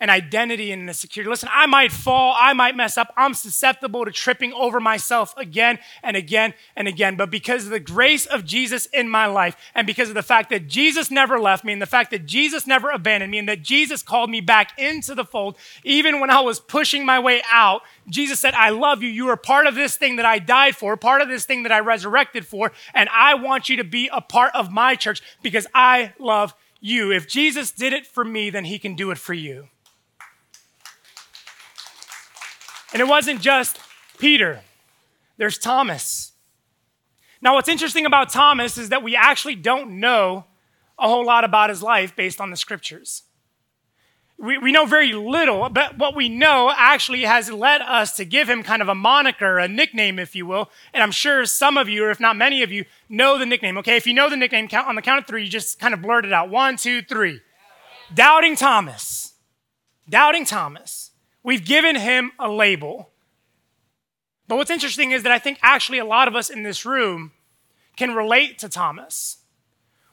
[0.00, 1.30] an identity and a security.
[1.30, 3.12] Listen, I might fall, I might mess up.
[3.16, 7.16] I'm susceptible to tripping over myself again and again and again.
[7.16, 10.50] But because of the grace of Jesus in my life, and because of the fact
[10.50, 13.62] that Jesus never left me, and the fact that Jesus never abandoned me, and that
[13.62, 17.82] Jesus called me back into the fold, even when I was pushing my way out,
[18.08, 19.08] Jesus said, I love you.
[19.08, 21.72] You are part of this thing that I died for, part of this thing that
[21.72, 25.66] I resurrected for, and I want you to be a part of my church because
[25.74, 27.10] I love you.
[27.12, 29.68] If Jesus did it for me, then he can do it for you.
[32.96, 33.78] And it wasn't just
[34.16, 34.62] Peter,
[35.36, 36.32] there's Thomas.
[37.42, 40.46] Now, what's interesting about Thomas is that we actually don't know
[40.98, 43.24] a whole lot about his life based on the scriptures.
[44.38, 48.48] We, we know very little, but what we know actually has led us to give
[48.48, 50.70] him kind of a moniker, a nickname, if you will.
[50.94, 53.76] And I'm sure some of you, or if not many of you, know the nickname.
[53.76, 55.92] Okay, if you know the nickname, count on the count of three, you just kind
[55.92, 56.48] of blurt it out.
[56.48, 57.42] One, two, three.
[58.14, 59.34] Doubting Thomas.
[60.08, 61.05] Doubting Thomas.
[61.46, 63.10] We've given him a label.
[64.48, 67.30] But what's interesting is that I think actually a lot of us in this room
[67.96, 69.36] can relate to Thomas.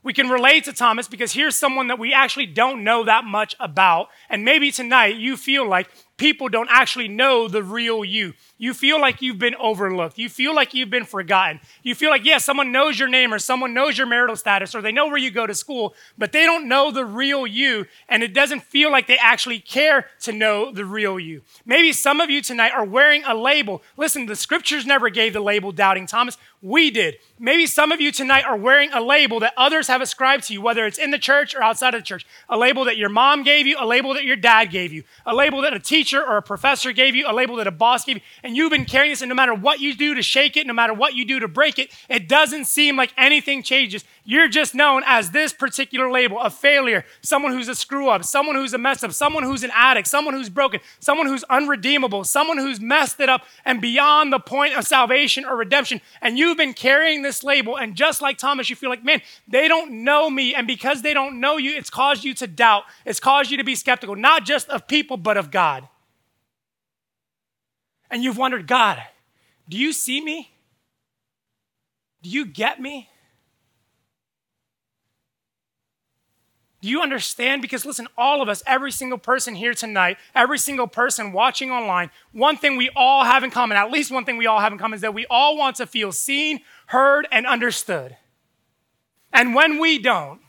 [0.04, 3.56] We can relate to Thomas because here's someone that we actually don't know that much
[3.60, 4.10] about.
[4.30, 8.34] And maybe tonight you feel like people don't actually know the real you.
[8.58, 10.18] You feel like you've been overlooked.
[10.18, 11.60] You feel like you've been forgotten.
[11.82, 14.76] You feel like, yes, yeah, someone knows your name or someone knows your marital status
[14.76, 17.88] or they know where you go to school, but they don't know the real you.
[18.08, 21.42] And it doesn't feel like they actually care to know the real you.
[21.66, 23.82] Maybe some of you tonight are wearing a label.
[23.98, 26.38] Listen, the scriptures never gave the label doubting Thomas.
[26.62, 27.16] We did.
[27.38, 30.62] Maybe some of you tonight are wearing a label that others have ascribed to you,
[30.62, 32.26] whether it's in the church or outside of the church.
[32.48, 35.36] A label that your mom gave you, a label that your dad gave you, a
[35.36, 38.16] label that a teacher or a professor gave you, a label that a boss gave
[38.16, 38.22] you.
[38.44, 40.74] And you've been carrying this, and no matter what you do to shake it, no
[40.74, 44.04] matter what you do to break it, it doesn't seem like anything changes.
[44.26, 48.58] You're just known as this particular label a failure, someone who's a screw up, someone
[48.58, 52.58] who's a mess up, someone who's an addict, someone who's broken, someone who's unredeemable, someone
[52.58, 56.02] who's messed it up and beyond the point of salvation or redemption.
[56.22, 59.70] And you've been carrying this label, and just like Thomas, you feel like, man, they
[59.70, 60.54] don't know me.
[60.54, 63.64] And because they don't know you, it's caused you to doubt, it's caused you to
[63.64, 65.88] be skeptical, not just of people, but of God
[68.14, 69.02] and you've wondered, God,
[69.68, 70.52] do you see me?
[72.22, 73.10] Do you get me?
[76.80, 77.64] Do you understand?
[77.64, 82.12] Because listen, all of us, every single person here tonight, every single person watching online,
[82.34, 84.78] one thing we all have in common, at least one thing we all have in
[84.78, 88.16] common, is that we all want to feel seen, heard, and understood.
[89.32, 90.40] And when we don't,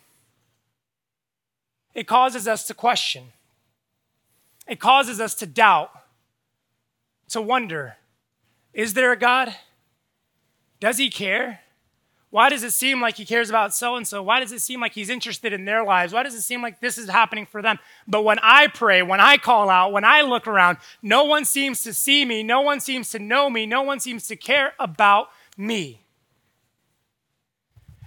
[1.94, 3.32] it causes us to question.
[4.68, 5.90] It causes us to doubt
[7.34, 7.96] to wonder
[8.72, 9.54] is there a God?
[10.80, 11.60] Does he care?
[12.30, 14.20] Why does it seem like he cares about so and so?
[14.20, 16.12] Why does it seem like he's interested in their lives?
[16.12, 17.78] Why does it seem like this is happening for them?
[18.08, 21.84] But when I pray, when I call out, when I look around, no one seems
[21.84, 25.28] to see me, no one seems to know me, no one seems to care about
[25.56, 26.00] me.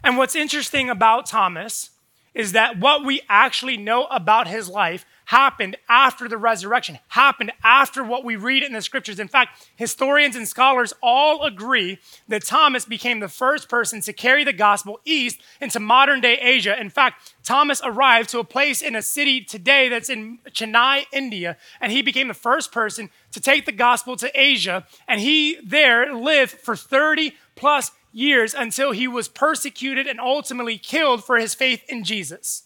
[0.03, 1.91] And what's interesting about Thomas
[2.33, 8.01] is that what we actually know about his life happened after the resurrection, happened after
[8.01, 9.19] what we read in the scriptures.
[9.19, 14.45] In fact, historians and scholars all agree that Thomas became the first person to carry
[14.45, 16.79] the gospel east into modern day Asia.
[16.79, 21.57] In fact, Thomas arrived to a place in a city today that's in Chennai, India,
[21.81, 24.87] and he became the first person to take the gospel to Asia.
[25.09, 31.25] And he there lived for 30 plus years until he was persecuted and ultimately killed
[31.25, 32.63] for his faith in Jesus.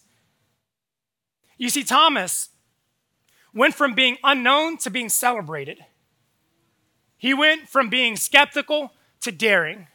[1.58, 2.50] You see, Thomas
[3.54, 5.84] went from being unknown to being celebrated.
[7.16, 9.86] He went from being skeptical to daring.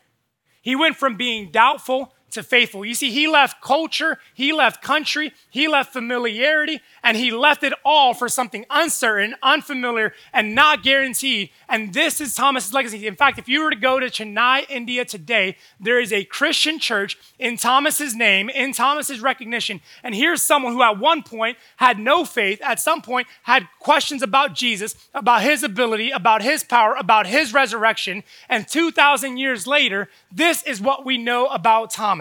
[0.62, 2.86] He went from being doubtful to faithful.
[2.86, 7.74] You see, he left culture, he left country, he left familiarity, and he left it
[7.86, 11.50] all for something uncertain, unfamiliar, and not guaranteed.
[11.70, 13.08] And this is Thomas's legacy.
[13.08, 16.80] In fact, if you were to go to Chennai, India today, there is a Christian
[16.80, 19.82] church in Thomas's name, in Thomas's recognition.
[20.04, 24.22] And here's someone who at one point had no faith, at some point had questions
[24.22, 28.24] about Jesus, about his ability, about his power, about his resurrection.
[28.50, 32.17] And 2,000 years later, this is what we know about Thomas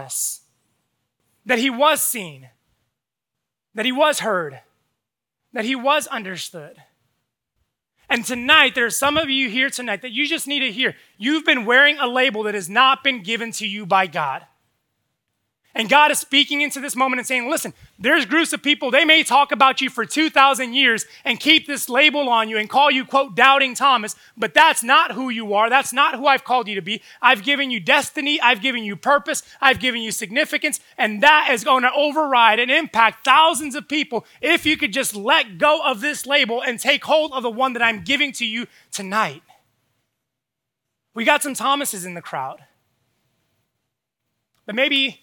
[1.44, 2.50] that he was seen,
[3.74, 4.61] that he was heard,
[5.52, 6.76] that he was understood.
[8.09, 10.94] And tonight, there are some of you here tonight that you just need to hear.
[11.18, 14.46] You've been wearing a label that has not been given to you by God.
[15.76, 19.04] And God is speaking into this moment and saying, listen, there's groups of people, they
[19.04, 22.90] may talk about you for 2,000 years and keep this label on you and call
[22.90, 25.68] you, quote, doubting Thomas, but that's not who you are.
[25.68, 27.02] That's not who I've called you to be.
[27.20, 28.40] I've given you destiny.
[28.40, 29.42] I've given you purpose.
[29.60, 30.80] I've given you significance.
[30.96, 35.14] And that is going to override and impact thousands of people if you could just
[35.14, 38.46] let go of this label and take hold of the one that I'm giving to
[38.46, 39.42] you tonight.
[41.12, 42.64] We got some Thomases in the crowd.
[44.64, 45.20] But maybe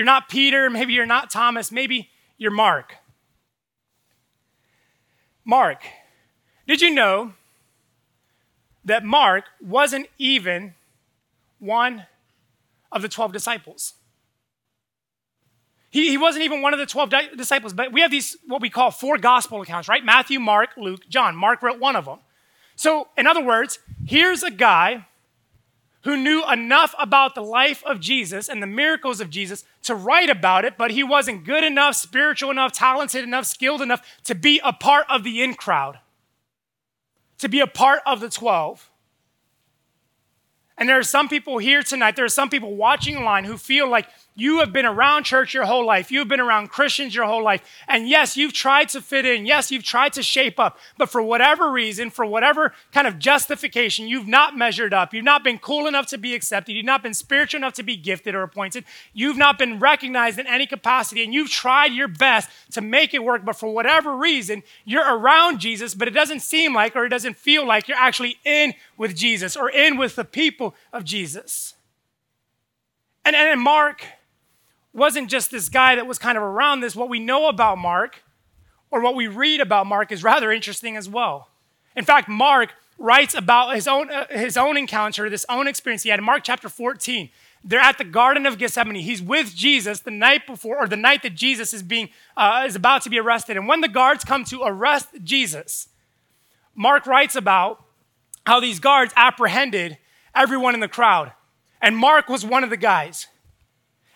[0.00, 2.08] you're not Peter, maybe you're not Thomas, maybe
[2.38, 2.94] you're Mark.
[5.44, 5.82] Mark,
[6.66, 7.34] did you know
[8.82, 10.72] that Mark wasn't even
[11.58, 12.06] one
[12.90, 13.92] of the 12 disciples?
[15.90, 18.62] He, he wasn't even one of the 12 di- disciples, but we have these, what
[18.62, 20.02] we call four gospel accounts, right?
[20.02, 21.36] Matthew, Mark, Luke, John.
[21.36, 22.20] Mark wrote one of them.
[22.74, 25.08] So, in other words, here's a guy
[26.02, 30.30] who knew enough about the life of Jesus and the miracles of Jesus to write
[30.30, 34.60] about it, but he wasn't good enough, spiritual enough, talented enough, skilled enough to be
[34.64, 35.98] a part of the in crowd,
[37.38, 38.90] to be a part of the 12.
[40.78, 43.88] And there are some people here tonight, there are some people watching online who feel
[43.88, 46.10] like you have been around church your whole life.
[46.10, 47.62] You've been around Christians your whole life.
[47.88, 49.44] And yes, you've tried to fit in.
[49.44, 50.78] Yes, you've tried to shape up.
[50.96, 55.12] But for whatever reason, for whatever kind of justification, you've not measured up.
[55.12, 56.74] You've not been cool enough to be accepted.
[56.74, 58.84] You've not been spiritual enough to be gifted or appointed.
[59.12, 61.24] You've not been recognized in any capacity.
[61.24, 63.44] And you've tried your best to make it work.
[63.44, 67.36] But for whatever reason, you're around Jesus, but it doesn't seem like or it doesn't
[67.36, 71.74] feel like you're actually in with Jesus or in with the people of Jesus.
[73.24, 74.06] And, and Mark,
[74.92, 76.96] wasn't just this guy that was kind of around this.
[76.96, 78.22] What we know about Mark,
[78.90, 81.48] or what we read about Mark, is rather interesting as well.
[81.96, 86.10] In fact, Mark writes about his own, uh, his own encounter, this own experience he
[86.10, 87.30] had in Mark chapter 14.
[87.62, 88.96] They're at the Garden of Gethsemane.
[88.96, 92.76] He's with Jesus the night before, or the night that Jesus is being uh, is
[92.76, 93.56] about to be arrested.
[93.56, 95.88] And when the guards come to arrest Jesus,
[96.74, 97.84] Mark writes about
[98.46, 99.98] how these guards apprehended
[100.34, 101.32] everyone in the crowd,
[101.82, 103.26] and Mark was one of the guys.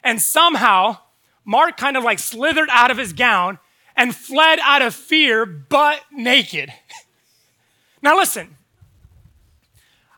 [0.04, 0.98] And somehow,
[1.44, 3.58] Mark kind of like slithered out of his gown
[3.96, 6.72] and fled out of fear, but naked.
[8.02, 8.56] now, listen,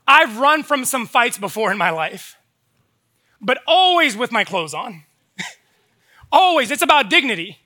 [0.06, 2.36] I've run from some fights before in my life,
[3.40, 5.04] but always with my clothes on.
[6.32, 6.70] always.
[6.70, 7.58] It's about dignity.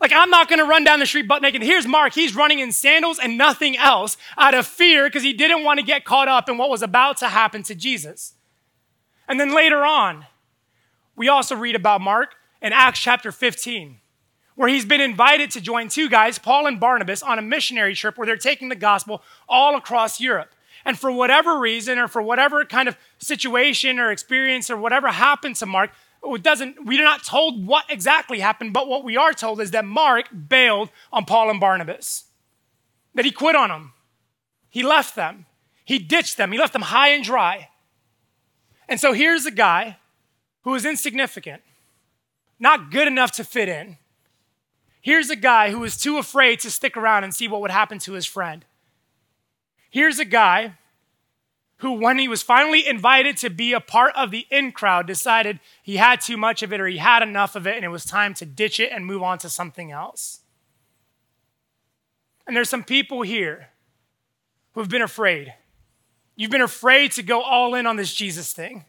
[0.00, 1.62] Like, I'm not gonna run down the street butt naked.
[1.62, 2.14] Here's Mark.
[2.14, 5.86] He's running in sandals and nothing else out of fear because he didn't want to
[5.86, 8.34] get caught up in what was about to happen to Jesus.
[9.26, 10.26] And then later on,
[11.18, 13.98] we also read about Mark in Acts chapter 15,
[14.54, 18.16] where he's been invited to join two guys, Paul and Barnabas, on a missionary trip
[18.16, 20.54] where they're taking the gospel all across Europe.
[20.84, 25.56] And for whatever reason, or for whatever kind of situation or experience or whatever happened
[25.56, 25.90] to Mark,
[26.22, 29.84] it doesn't, we're not told what exactly happened, but what we are told is that
[29.84, 32.24] Mark bailed on Paul and Barnabas,
[33.14, 33.92] that he quit on them.
[34.70, 35.46] He left them.
[35.84, 36.52] He ditched them.
[36.52, 37.70] He left them high and dry.
[38.88, 39.98] And so here's a guy
[40.68, 41.62] who is insignificant,
[42.58, 43.96] not good enough to fit in.
[45.00, 47.98] Here's a guy who was too afraid to stick around and see what would happen
[48.00, 48.66] to his friend.
[49.88, 50.74] Here's a guy
[51.78, 55.58] who, when he was finally invited to be a part of the in crowd, decided
[55.82, 58.04] he had too much of it or he had enough of it and it was
[58.04, 60.40] time to ditch it and move on to something else.
[62.46, 63.68] And there's some people here
[64.72, 65.54] who have been afraid.
[66.36, 68.84] You've been afraid to go all in on this Jesus thing.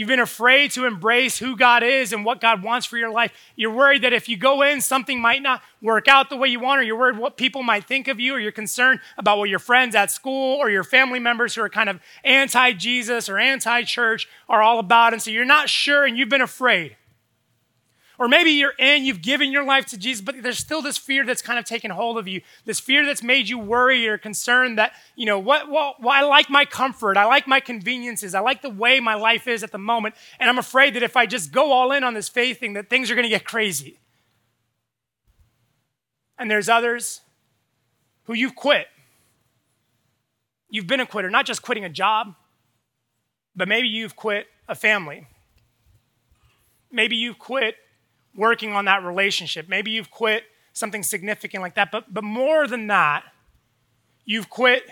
[0.00, 3.32] You've been afraid to embrace who God is and what God wants for your life.
[3.54, 6.58] You're worried that if you go in, something might not work out the way you
[6.58, 9.50] want, or you're worried what people might think of you, or you're concerned about what
[9.50, 13.36] your friends at school or your family members who are kind of anti Jesus or
[13.36, 15.12] anti church are all about.
[15.12, 16.96] And so you're not sure and you've been afraid.
[18.20, 21.24] Or maybe you're in, you've given your life to Jesus, but there's still this fear
[21.24, 22.42] that's kind of taken hold of you.
[22.66, 26.20] This fear that's made you worry or concerned that, you know, what, well, well, I
[26.20, 27.16] like my comfort.
[27.16, 28.34] I like my conveniences.
[28.34, 30.16] I like the way my life is at the moment.
[30.38, 32.90] And I'm afraid that if I just go all in on this faith thing, that
[32.90, 34.00] things are going to get crazy.
[36.36, 37.22] And there's others
[38.24, 38.88] who you've quit.
[40.68, 42.34] You've been a quitter, not just quitting a job,
[43.56, 45.26] but maybe you've quit a family.
[46.92, 47.76] Maybe you've quit
[48.34, 49.68] working on that relationship.
[49.68, 51.90] Maybe you've quit something significant like that.
[51.90, 53.24] But, but more than that,
[54.24, 54.84] you've quit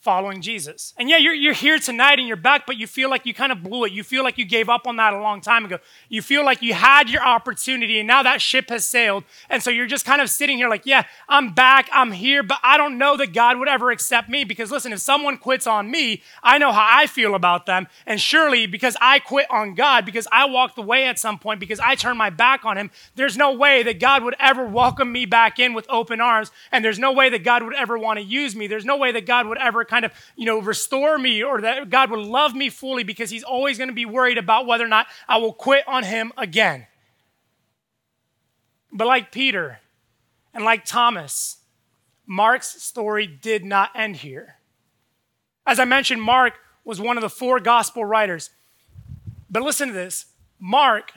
[0.00, 0.94] following Jesus.
[0.96, 3.52] And yeah, you're, you're here tonight and you're back, but you feel like you kind
[3.52, 3.92] of blew it.
[3.92, 5.78] You feel like you gave up on that a long time ago.
[6.08, 9.24] You feel like you had your opportunity and now that ship has sailed.
[9.50, 12.58] And so you're just kind of sitting here like, yeah, I'm back, I'm here, but
[12.62, 15.90] I don't know that God would ever accept me because listen, if someone quits on
[15.90, 17.86] me, I know how I feel about them.
[18.06, 21.78] And surely because I quit on God, because I walked away at some point, because
[21.78, 25.26] I turned my back on him, there's no way that God would ever welcome me
[25.26, 26.50] back in with open arms.
[26.72, 28.66] And there's no way that God would ever want to use me.
[28.66, 31.90] There's no way that God would ever kind of, you know, restore me or that
[31.90, 34.88] God would love me fully because he's always going to be worried about whether or
[34.88, 36.86] not I will quit on him again.
[38.92, 39.80] But like Peter
[40.54, 41.58] and like Thomas,
[42.26, 44.56] Mark's story did not end here.
[45.66, 48.50] As I mentioned, Mark was one of the four gospel writers.
[49.50, 50.26] But listen to this
[50.58, 51.12] Mark,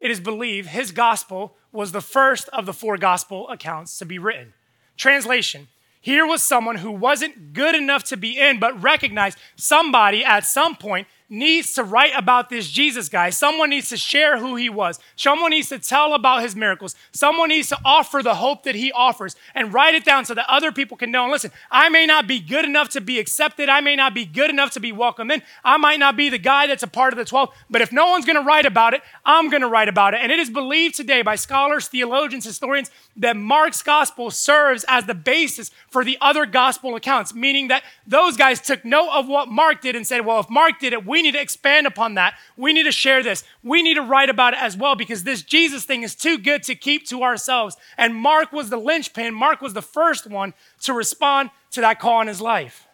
[0.00, 4.18] it is believed, his gospel was the first of the four gospel accounts to be
[4.18, 4.52] written.
[4.96, 5.68] Translation
[6.00, 10.74] here was someone who wasn't good enough to be in, but recognized somebody at some
[10.74, 13.30] point needs to write about this Jesus guy.
[13.30, 14.98] Someone needs to share who he was.
[15.14, 16.96] Someone needs to tell about his miracles.
[17.12, 20.46] Someone needs to offer the hope that he offers and write it down so that
[20.48, 21.22] other people can know.
[21.22, 23.68] And listen, I may not be good enough to be accepted.
[23.68, 25.42] I may not be good enough to be welcomed in.
[25.64, 28.10] I might not be the guy that's a part of the 12, but if no
[28.10, 30.20] one's going to write about it, I'm going to write about it.
[30.22, 35.14] And it is believed today by scholars, theologians, historians that Mark's gospel serves as the
[35.14, 39.80] basis for the other gospel accounts, meaning that those guys took note of what Mark
[39.80, 42.32] did and said, well, if Mark did it, we need to expand upon that.
[42.56, 43.44] We need to share this.
[43.62, 46.62] We need to write about it as well because this Jesus thing is too good
[46.62, 47.76] to keep to ourselves.
[47.98, 49.34] And Mark was the linchpin.
[49.34, 52.86] Mark was the first one to respond to that call in his life.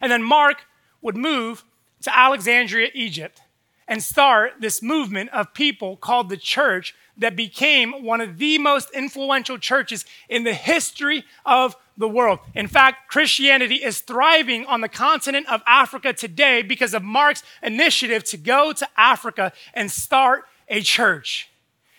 [0.00, 0.64] And then Mark
[1.00, 1.62] would move
[2.00, 3.40] to Alexandria, Egypt,
[3.86, 8.90] and start this movement of people called the church that became one of the most
[8.90, 12.40] influential churches in the history of the world.
[12.54, 18.24] In fact, Christianity is thriving on the continent of Africa today because of Mark's initiative
[18.24, 21.48] to go to Africa and start a church.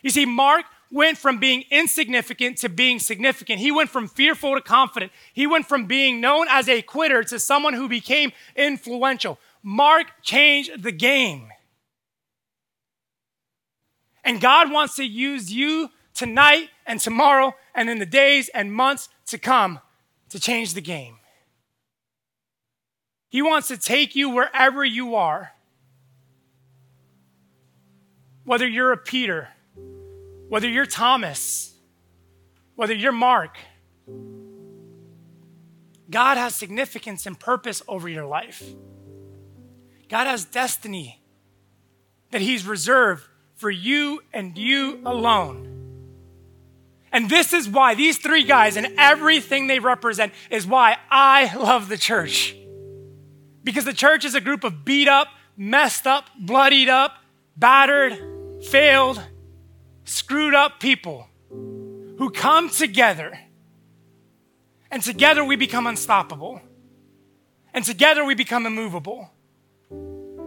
[0.03, 3.59] You see, Mark went from being insignificant to being significant.
[3.59, 5.11] He went from fearful to confident.
[5.33, 9.39] He went from being known as a quitter to someone who became influential.
[9.63, 11.49] Mark changed the game.
[14.23, 19.09] And God wants to use you tonight and tomorrow and in the days and months
[19.27, 19.79] to come
[20.33, 21.17] to change the game.
[23.29, 25.51] He wants to take you wherever you are.
[28.43, 29.49] Whether you're a Peter,
[30.49, 31.75] whether you're Thomas,
[32.73, 33.57] whether you're Mark,
[36.09, 38.63] God has significance and purpose over your life.
[40.09, 41.21] God has destiny
[42.31, 43.23] that He's reserved
[43.55, 45.82] for you and you alone.
[47.13, 51.87] And this is why these three guys and everything they represent is why I love
[51.87, 52.55] the church.
[53.63, 57.17] Because the church is a group of beat up, messed up, bloodied up,
[57.55, 59.23] battered, failed,
[60.03, 63.39] screwed up people who come together.
[64.89, 66.61] And together we become unstoppable.
[67.75, 69.29] And together we become immovable.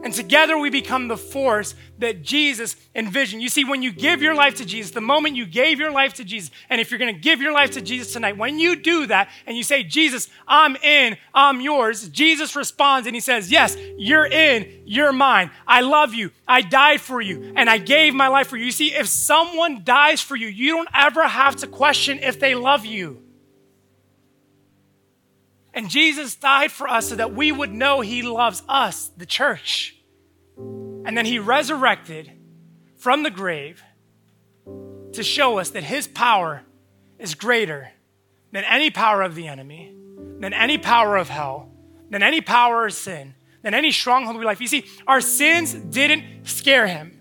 [0.07, 3.43] And together we become the force that Jesus envisioned.
[3.43, 6.15] You see, when you give your life to Jesus, the moment you gave your life
[6.15, 8.77] to Jesus, and if you're going to give your life to Jesus tonight, when you
[8.77, 13.51] do that and you say, Jesus, I'm in, I'm yours, Jesus responds and he says,
[13.51, 15.51] Yes, you're in, you're mine.
[15.67, 16.31] I love you.
[16.47, 18.67] I died for you, and I gave my life for you.
[18.67, 22.55] You see, if someone dies for you, you don't ever have to question if they
[22.55, 23.25] love you.
[25.75, 29.96] And Jesus died for us so that we would know He loves us, the church.
[30.57, 32.33] And then he resurrected
[32.97, 33.83] from the grave
[35.13, 36.63] to show us that his power
[37.19, 37.91] is greater
[38.53, 39.95] than any power of the enemy,
[40.39, 41.71] than any power of hell,
[42.11, 44.61] than any power of sin, than any stronghold of life.
[44.61, 47.21] You see, our sins didn't scare him.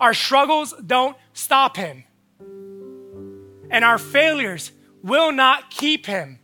[0.00, 2.04] Our struggles don't stop him.
[3.70, 4.72] And our failures
[5.02, 6.38] will not keep him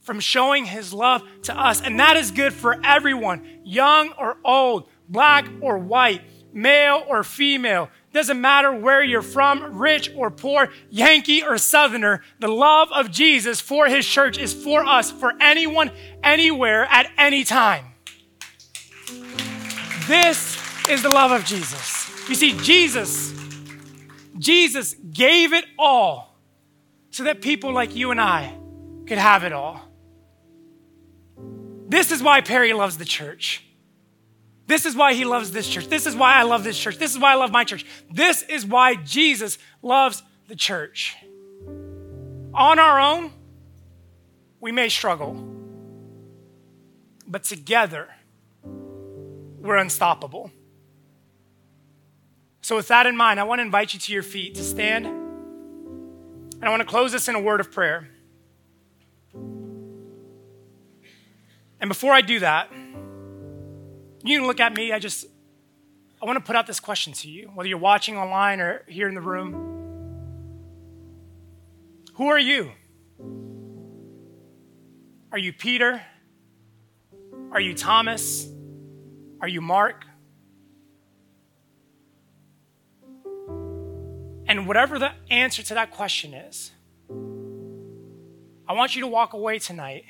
[0.00, 1.80] from showing his love to us.
[1.80, 7.90] And that is good for everyone, young or old, black or white, male or female.
[8.12, 12.22] Doesn't matter where you're from, rich or poor, Yankee or Southerner.
[12.40, 15.90] The love of Jesus for his church is for us, for anyone,
[16.22, 17.84] anywhere, at any time.
[20.08, 20.58] This
[20.88, 22.28] is the love of Jesus.
[22.28, 23.32] You see, Jesus,
[24.38, 26.36] Jesus gave it all
[27.10, 28.56] so that people like you and I
[29.06, 29.80] could have it all.
[31.88, 33.64] This is why Perry loves the church.
[34.70, 35.88] This is why he loves this church.
[35.88, 36.96] This is why I love this church.
[36.96, 37.84] This is why I love my church.
[38.08, 41.16] This is why Jesus loves the church.
[42.54, 43.32] On our own,
[44.60, 45.44] we may struggle,
[47.26, 48.10] but together,
[48.62, 50.52] we're unstoppable.
[52.62, 55.04] So, with that in mind, I want to invite you to your feet to stand.
[55.04, 58.08] And I want to close this in a word of prayer.
[61.80, 62.70] And before I do that,
[64.22, 64.92] you can look at me.
[64.92, 65.26] I just,
[66.22, 69.08] I want to put out this question to you, whether you're watching online or here
[69.08, 69.66] in the room.
[72.14, 72.70] Who are you?
[75.32, 76.02] Are you Peter?
[77.52, 78.48] Are you Thomas?
[79.40, 80.04] Are you Mark?
[84.46, 86.72] And whatever the answer to that question is,
[88.68, 90.04] I want you to walk away tonight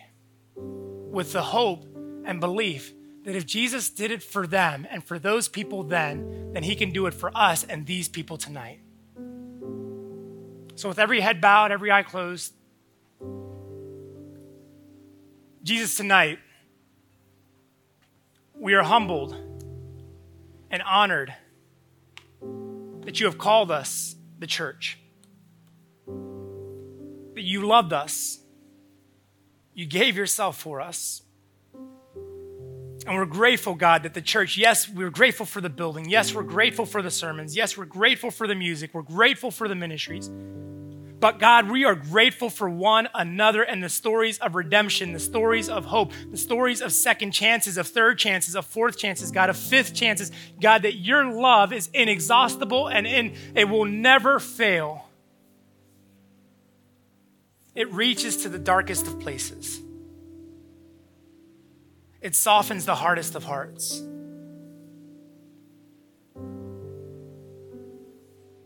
[0.55, 1.85] with the hope
[2.25, 2.93] and belief
[3.25, 6.91] that if Jesus did it for them and for those people then, then he can
[6.91, 8.81] do it for us and these people tonight.
[10.75, 12.55] So, with every head bowed, every eye closed,
[15.63, 16.39] Jesus, tonight,
[18.55, 19.35] we are humbled
[20.71, 21.35] and honored
[23.03, 24.99] that you have called us the church,
[26.07, 28.39] that you loved us,
[29.75, 31.23] you gave yourself for us.
[33.11, 36.09] And we're grateful, God, that the church, yes, we're grateful for the building.
[36.09, 37.57] Yes, we're grateful for the sermons.
[37.57, 38.95] Yes, we're grateful for the music.
[38.95, 40.29] We're grateful for the ministries.
[40.29, 45.69] But God, we are grateful for one another and the stories of redemption, the stories
[45.69, 49.57] of hope, the stories of second chances, of third chances, of fourth chances, God, of
[49.57, 50.31] fifth chances.
[50.61, 55.09] God, that your love is inexhaustible and in, it will never fail.
[57.75, 59.81] It reaches to the darkest of places
[62.21, 64.03] it softens the hardest of hearts.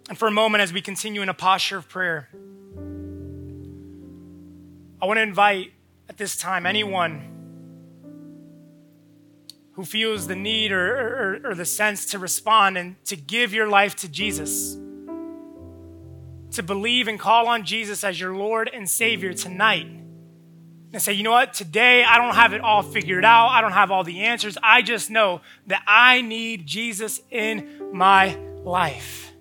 [0.08, 2.28] And for a moment, as we continue in a posture of prayer,
[5.00, 5.72] I want to invite
[6.08, 7.30] at this time anyone
[9.72, 13.68] who feels the need or, or, or, the sense to respond and to give your
[13.68, 14.74] life to Jesus,
[16.52, 20.03] to believe and call on Jesus as your Lord and Savior tonight
[20.94, 23.48] and say, you know what, today I don't have it all figured out.
[23.48, 24.56] I don't have all the answers.
[24.62, 29.32] I just know that I need Jesus in my life.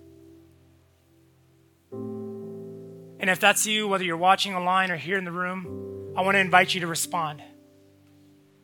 [1.92, 6.34] And if that's you, whether you're watching online or here in the room, I want
[6.34, 7.40] to invite you to respond.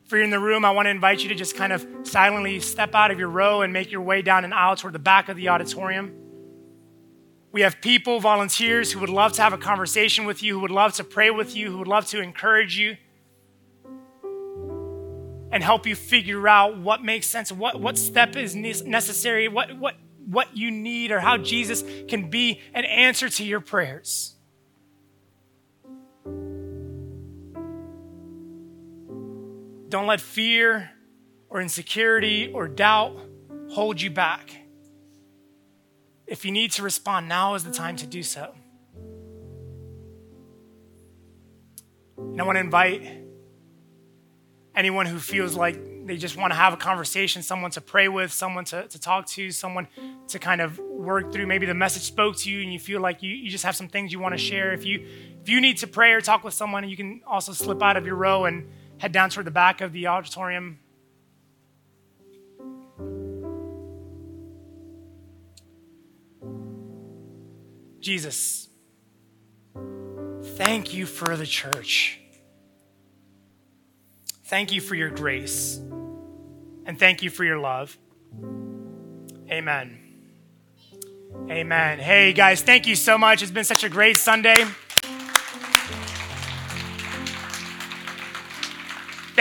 [0.05, 2.59] If you're in the room, I want to invite you to just kind of silently
[2.59, 5.29] step out of your row and make your way down an aisle toward the back
[5.29, 6.13] of the auditorium.
[7.51, 10.71] We have people, volunteers, who would love to have a conversation with you, who would
[10.71, 12.95] love to pray with you, who would love to encourage you
[15.51, 19.95] and help you figure out what makes sense, what, what step is necessary, what, what,
[20.25, 24.35] what you need, or how Jesus can be an answer to your prayers.
[29.89, 30.89] Don't let fear
[31.49, 33.17] or insecurity or doubt
[33.71, 34.60] hold you back.
[36.31, 38.55] If you need to respond, now is the time to do so.
[42.15, 43.05] And I want to invite
[44.73, 48.31] anyone who feels like they just want to have a conversation, someone to pray with,
[48.31, 49.89] someone to, to talk to, someone
[50.29, 51.47] to kind of work through.
[51.47, 53.89] Maybe the message spoke to you and you feel like you, you just have some
[53.89, 54.71] things you want to share.
[54.71, 55.05] If you
[55.41, 58.05] if you need to pray or talk with someone, you can also slip out of
[58.05, 58.69] your row and
[58.99, 60.79] head down toward the back of the auditorium
[68.01, 68.67] Jesus,
[70.55, 72.19] thank you for the church.
[74.45, 75.77] Thank you for your grace.
[76.85, 77.97] And thank you for your love.
[79.49, 79.99] Amen.
[81.49, 81.99] Amen.
[81.99, 83.41] Hey, guys, thank you so much.
[83.41, 84.65] It's been such a great Sunday.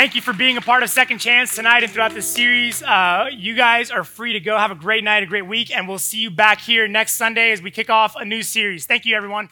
[0.01, 2.83] Thank you for being a part of Second Chance tonight and throughout this series.
[2.83, 4.57] Uh, you guys are free to go.
[4.57, 7.51] Have a great night, a great week, and we'll see you back here next Sunday
[7.51, 8.87] as we kick off a new series.
[8.87, 9.51] Thank you, everyone.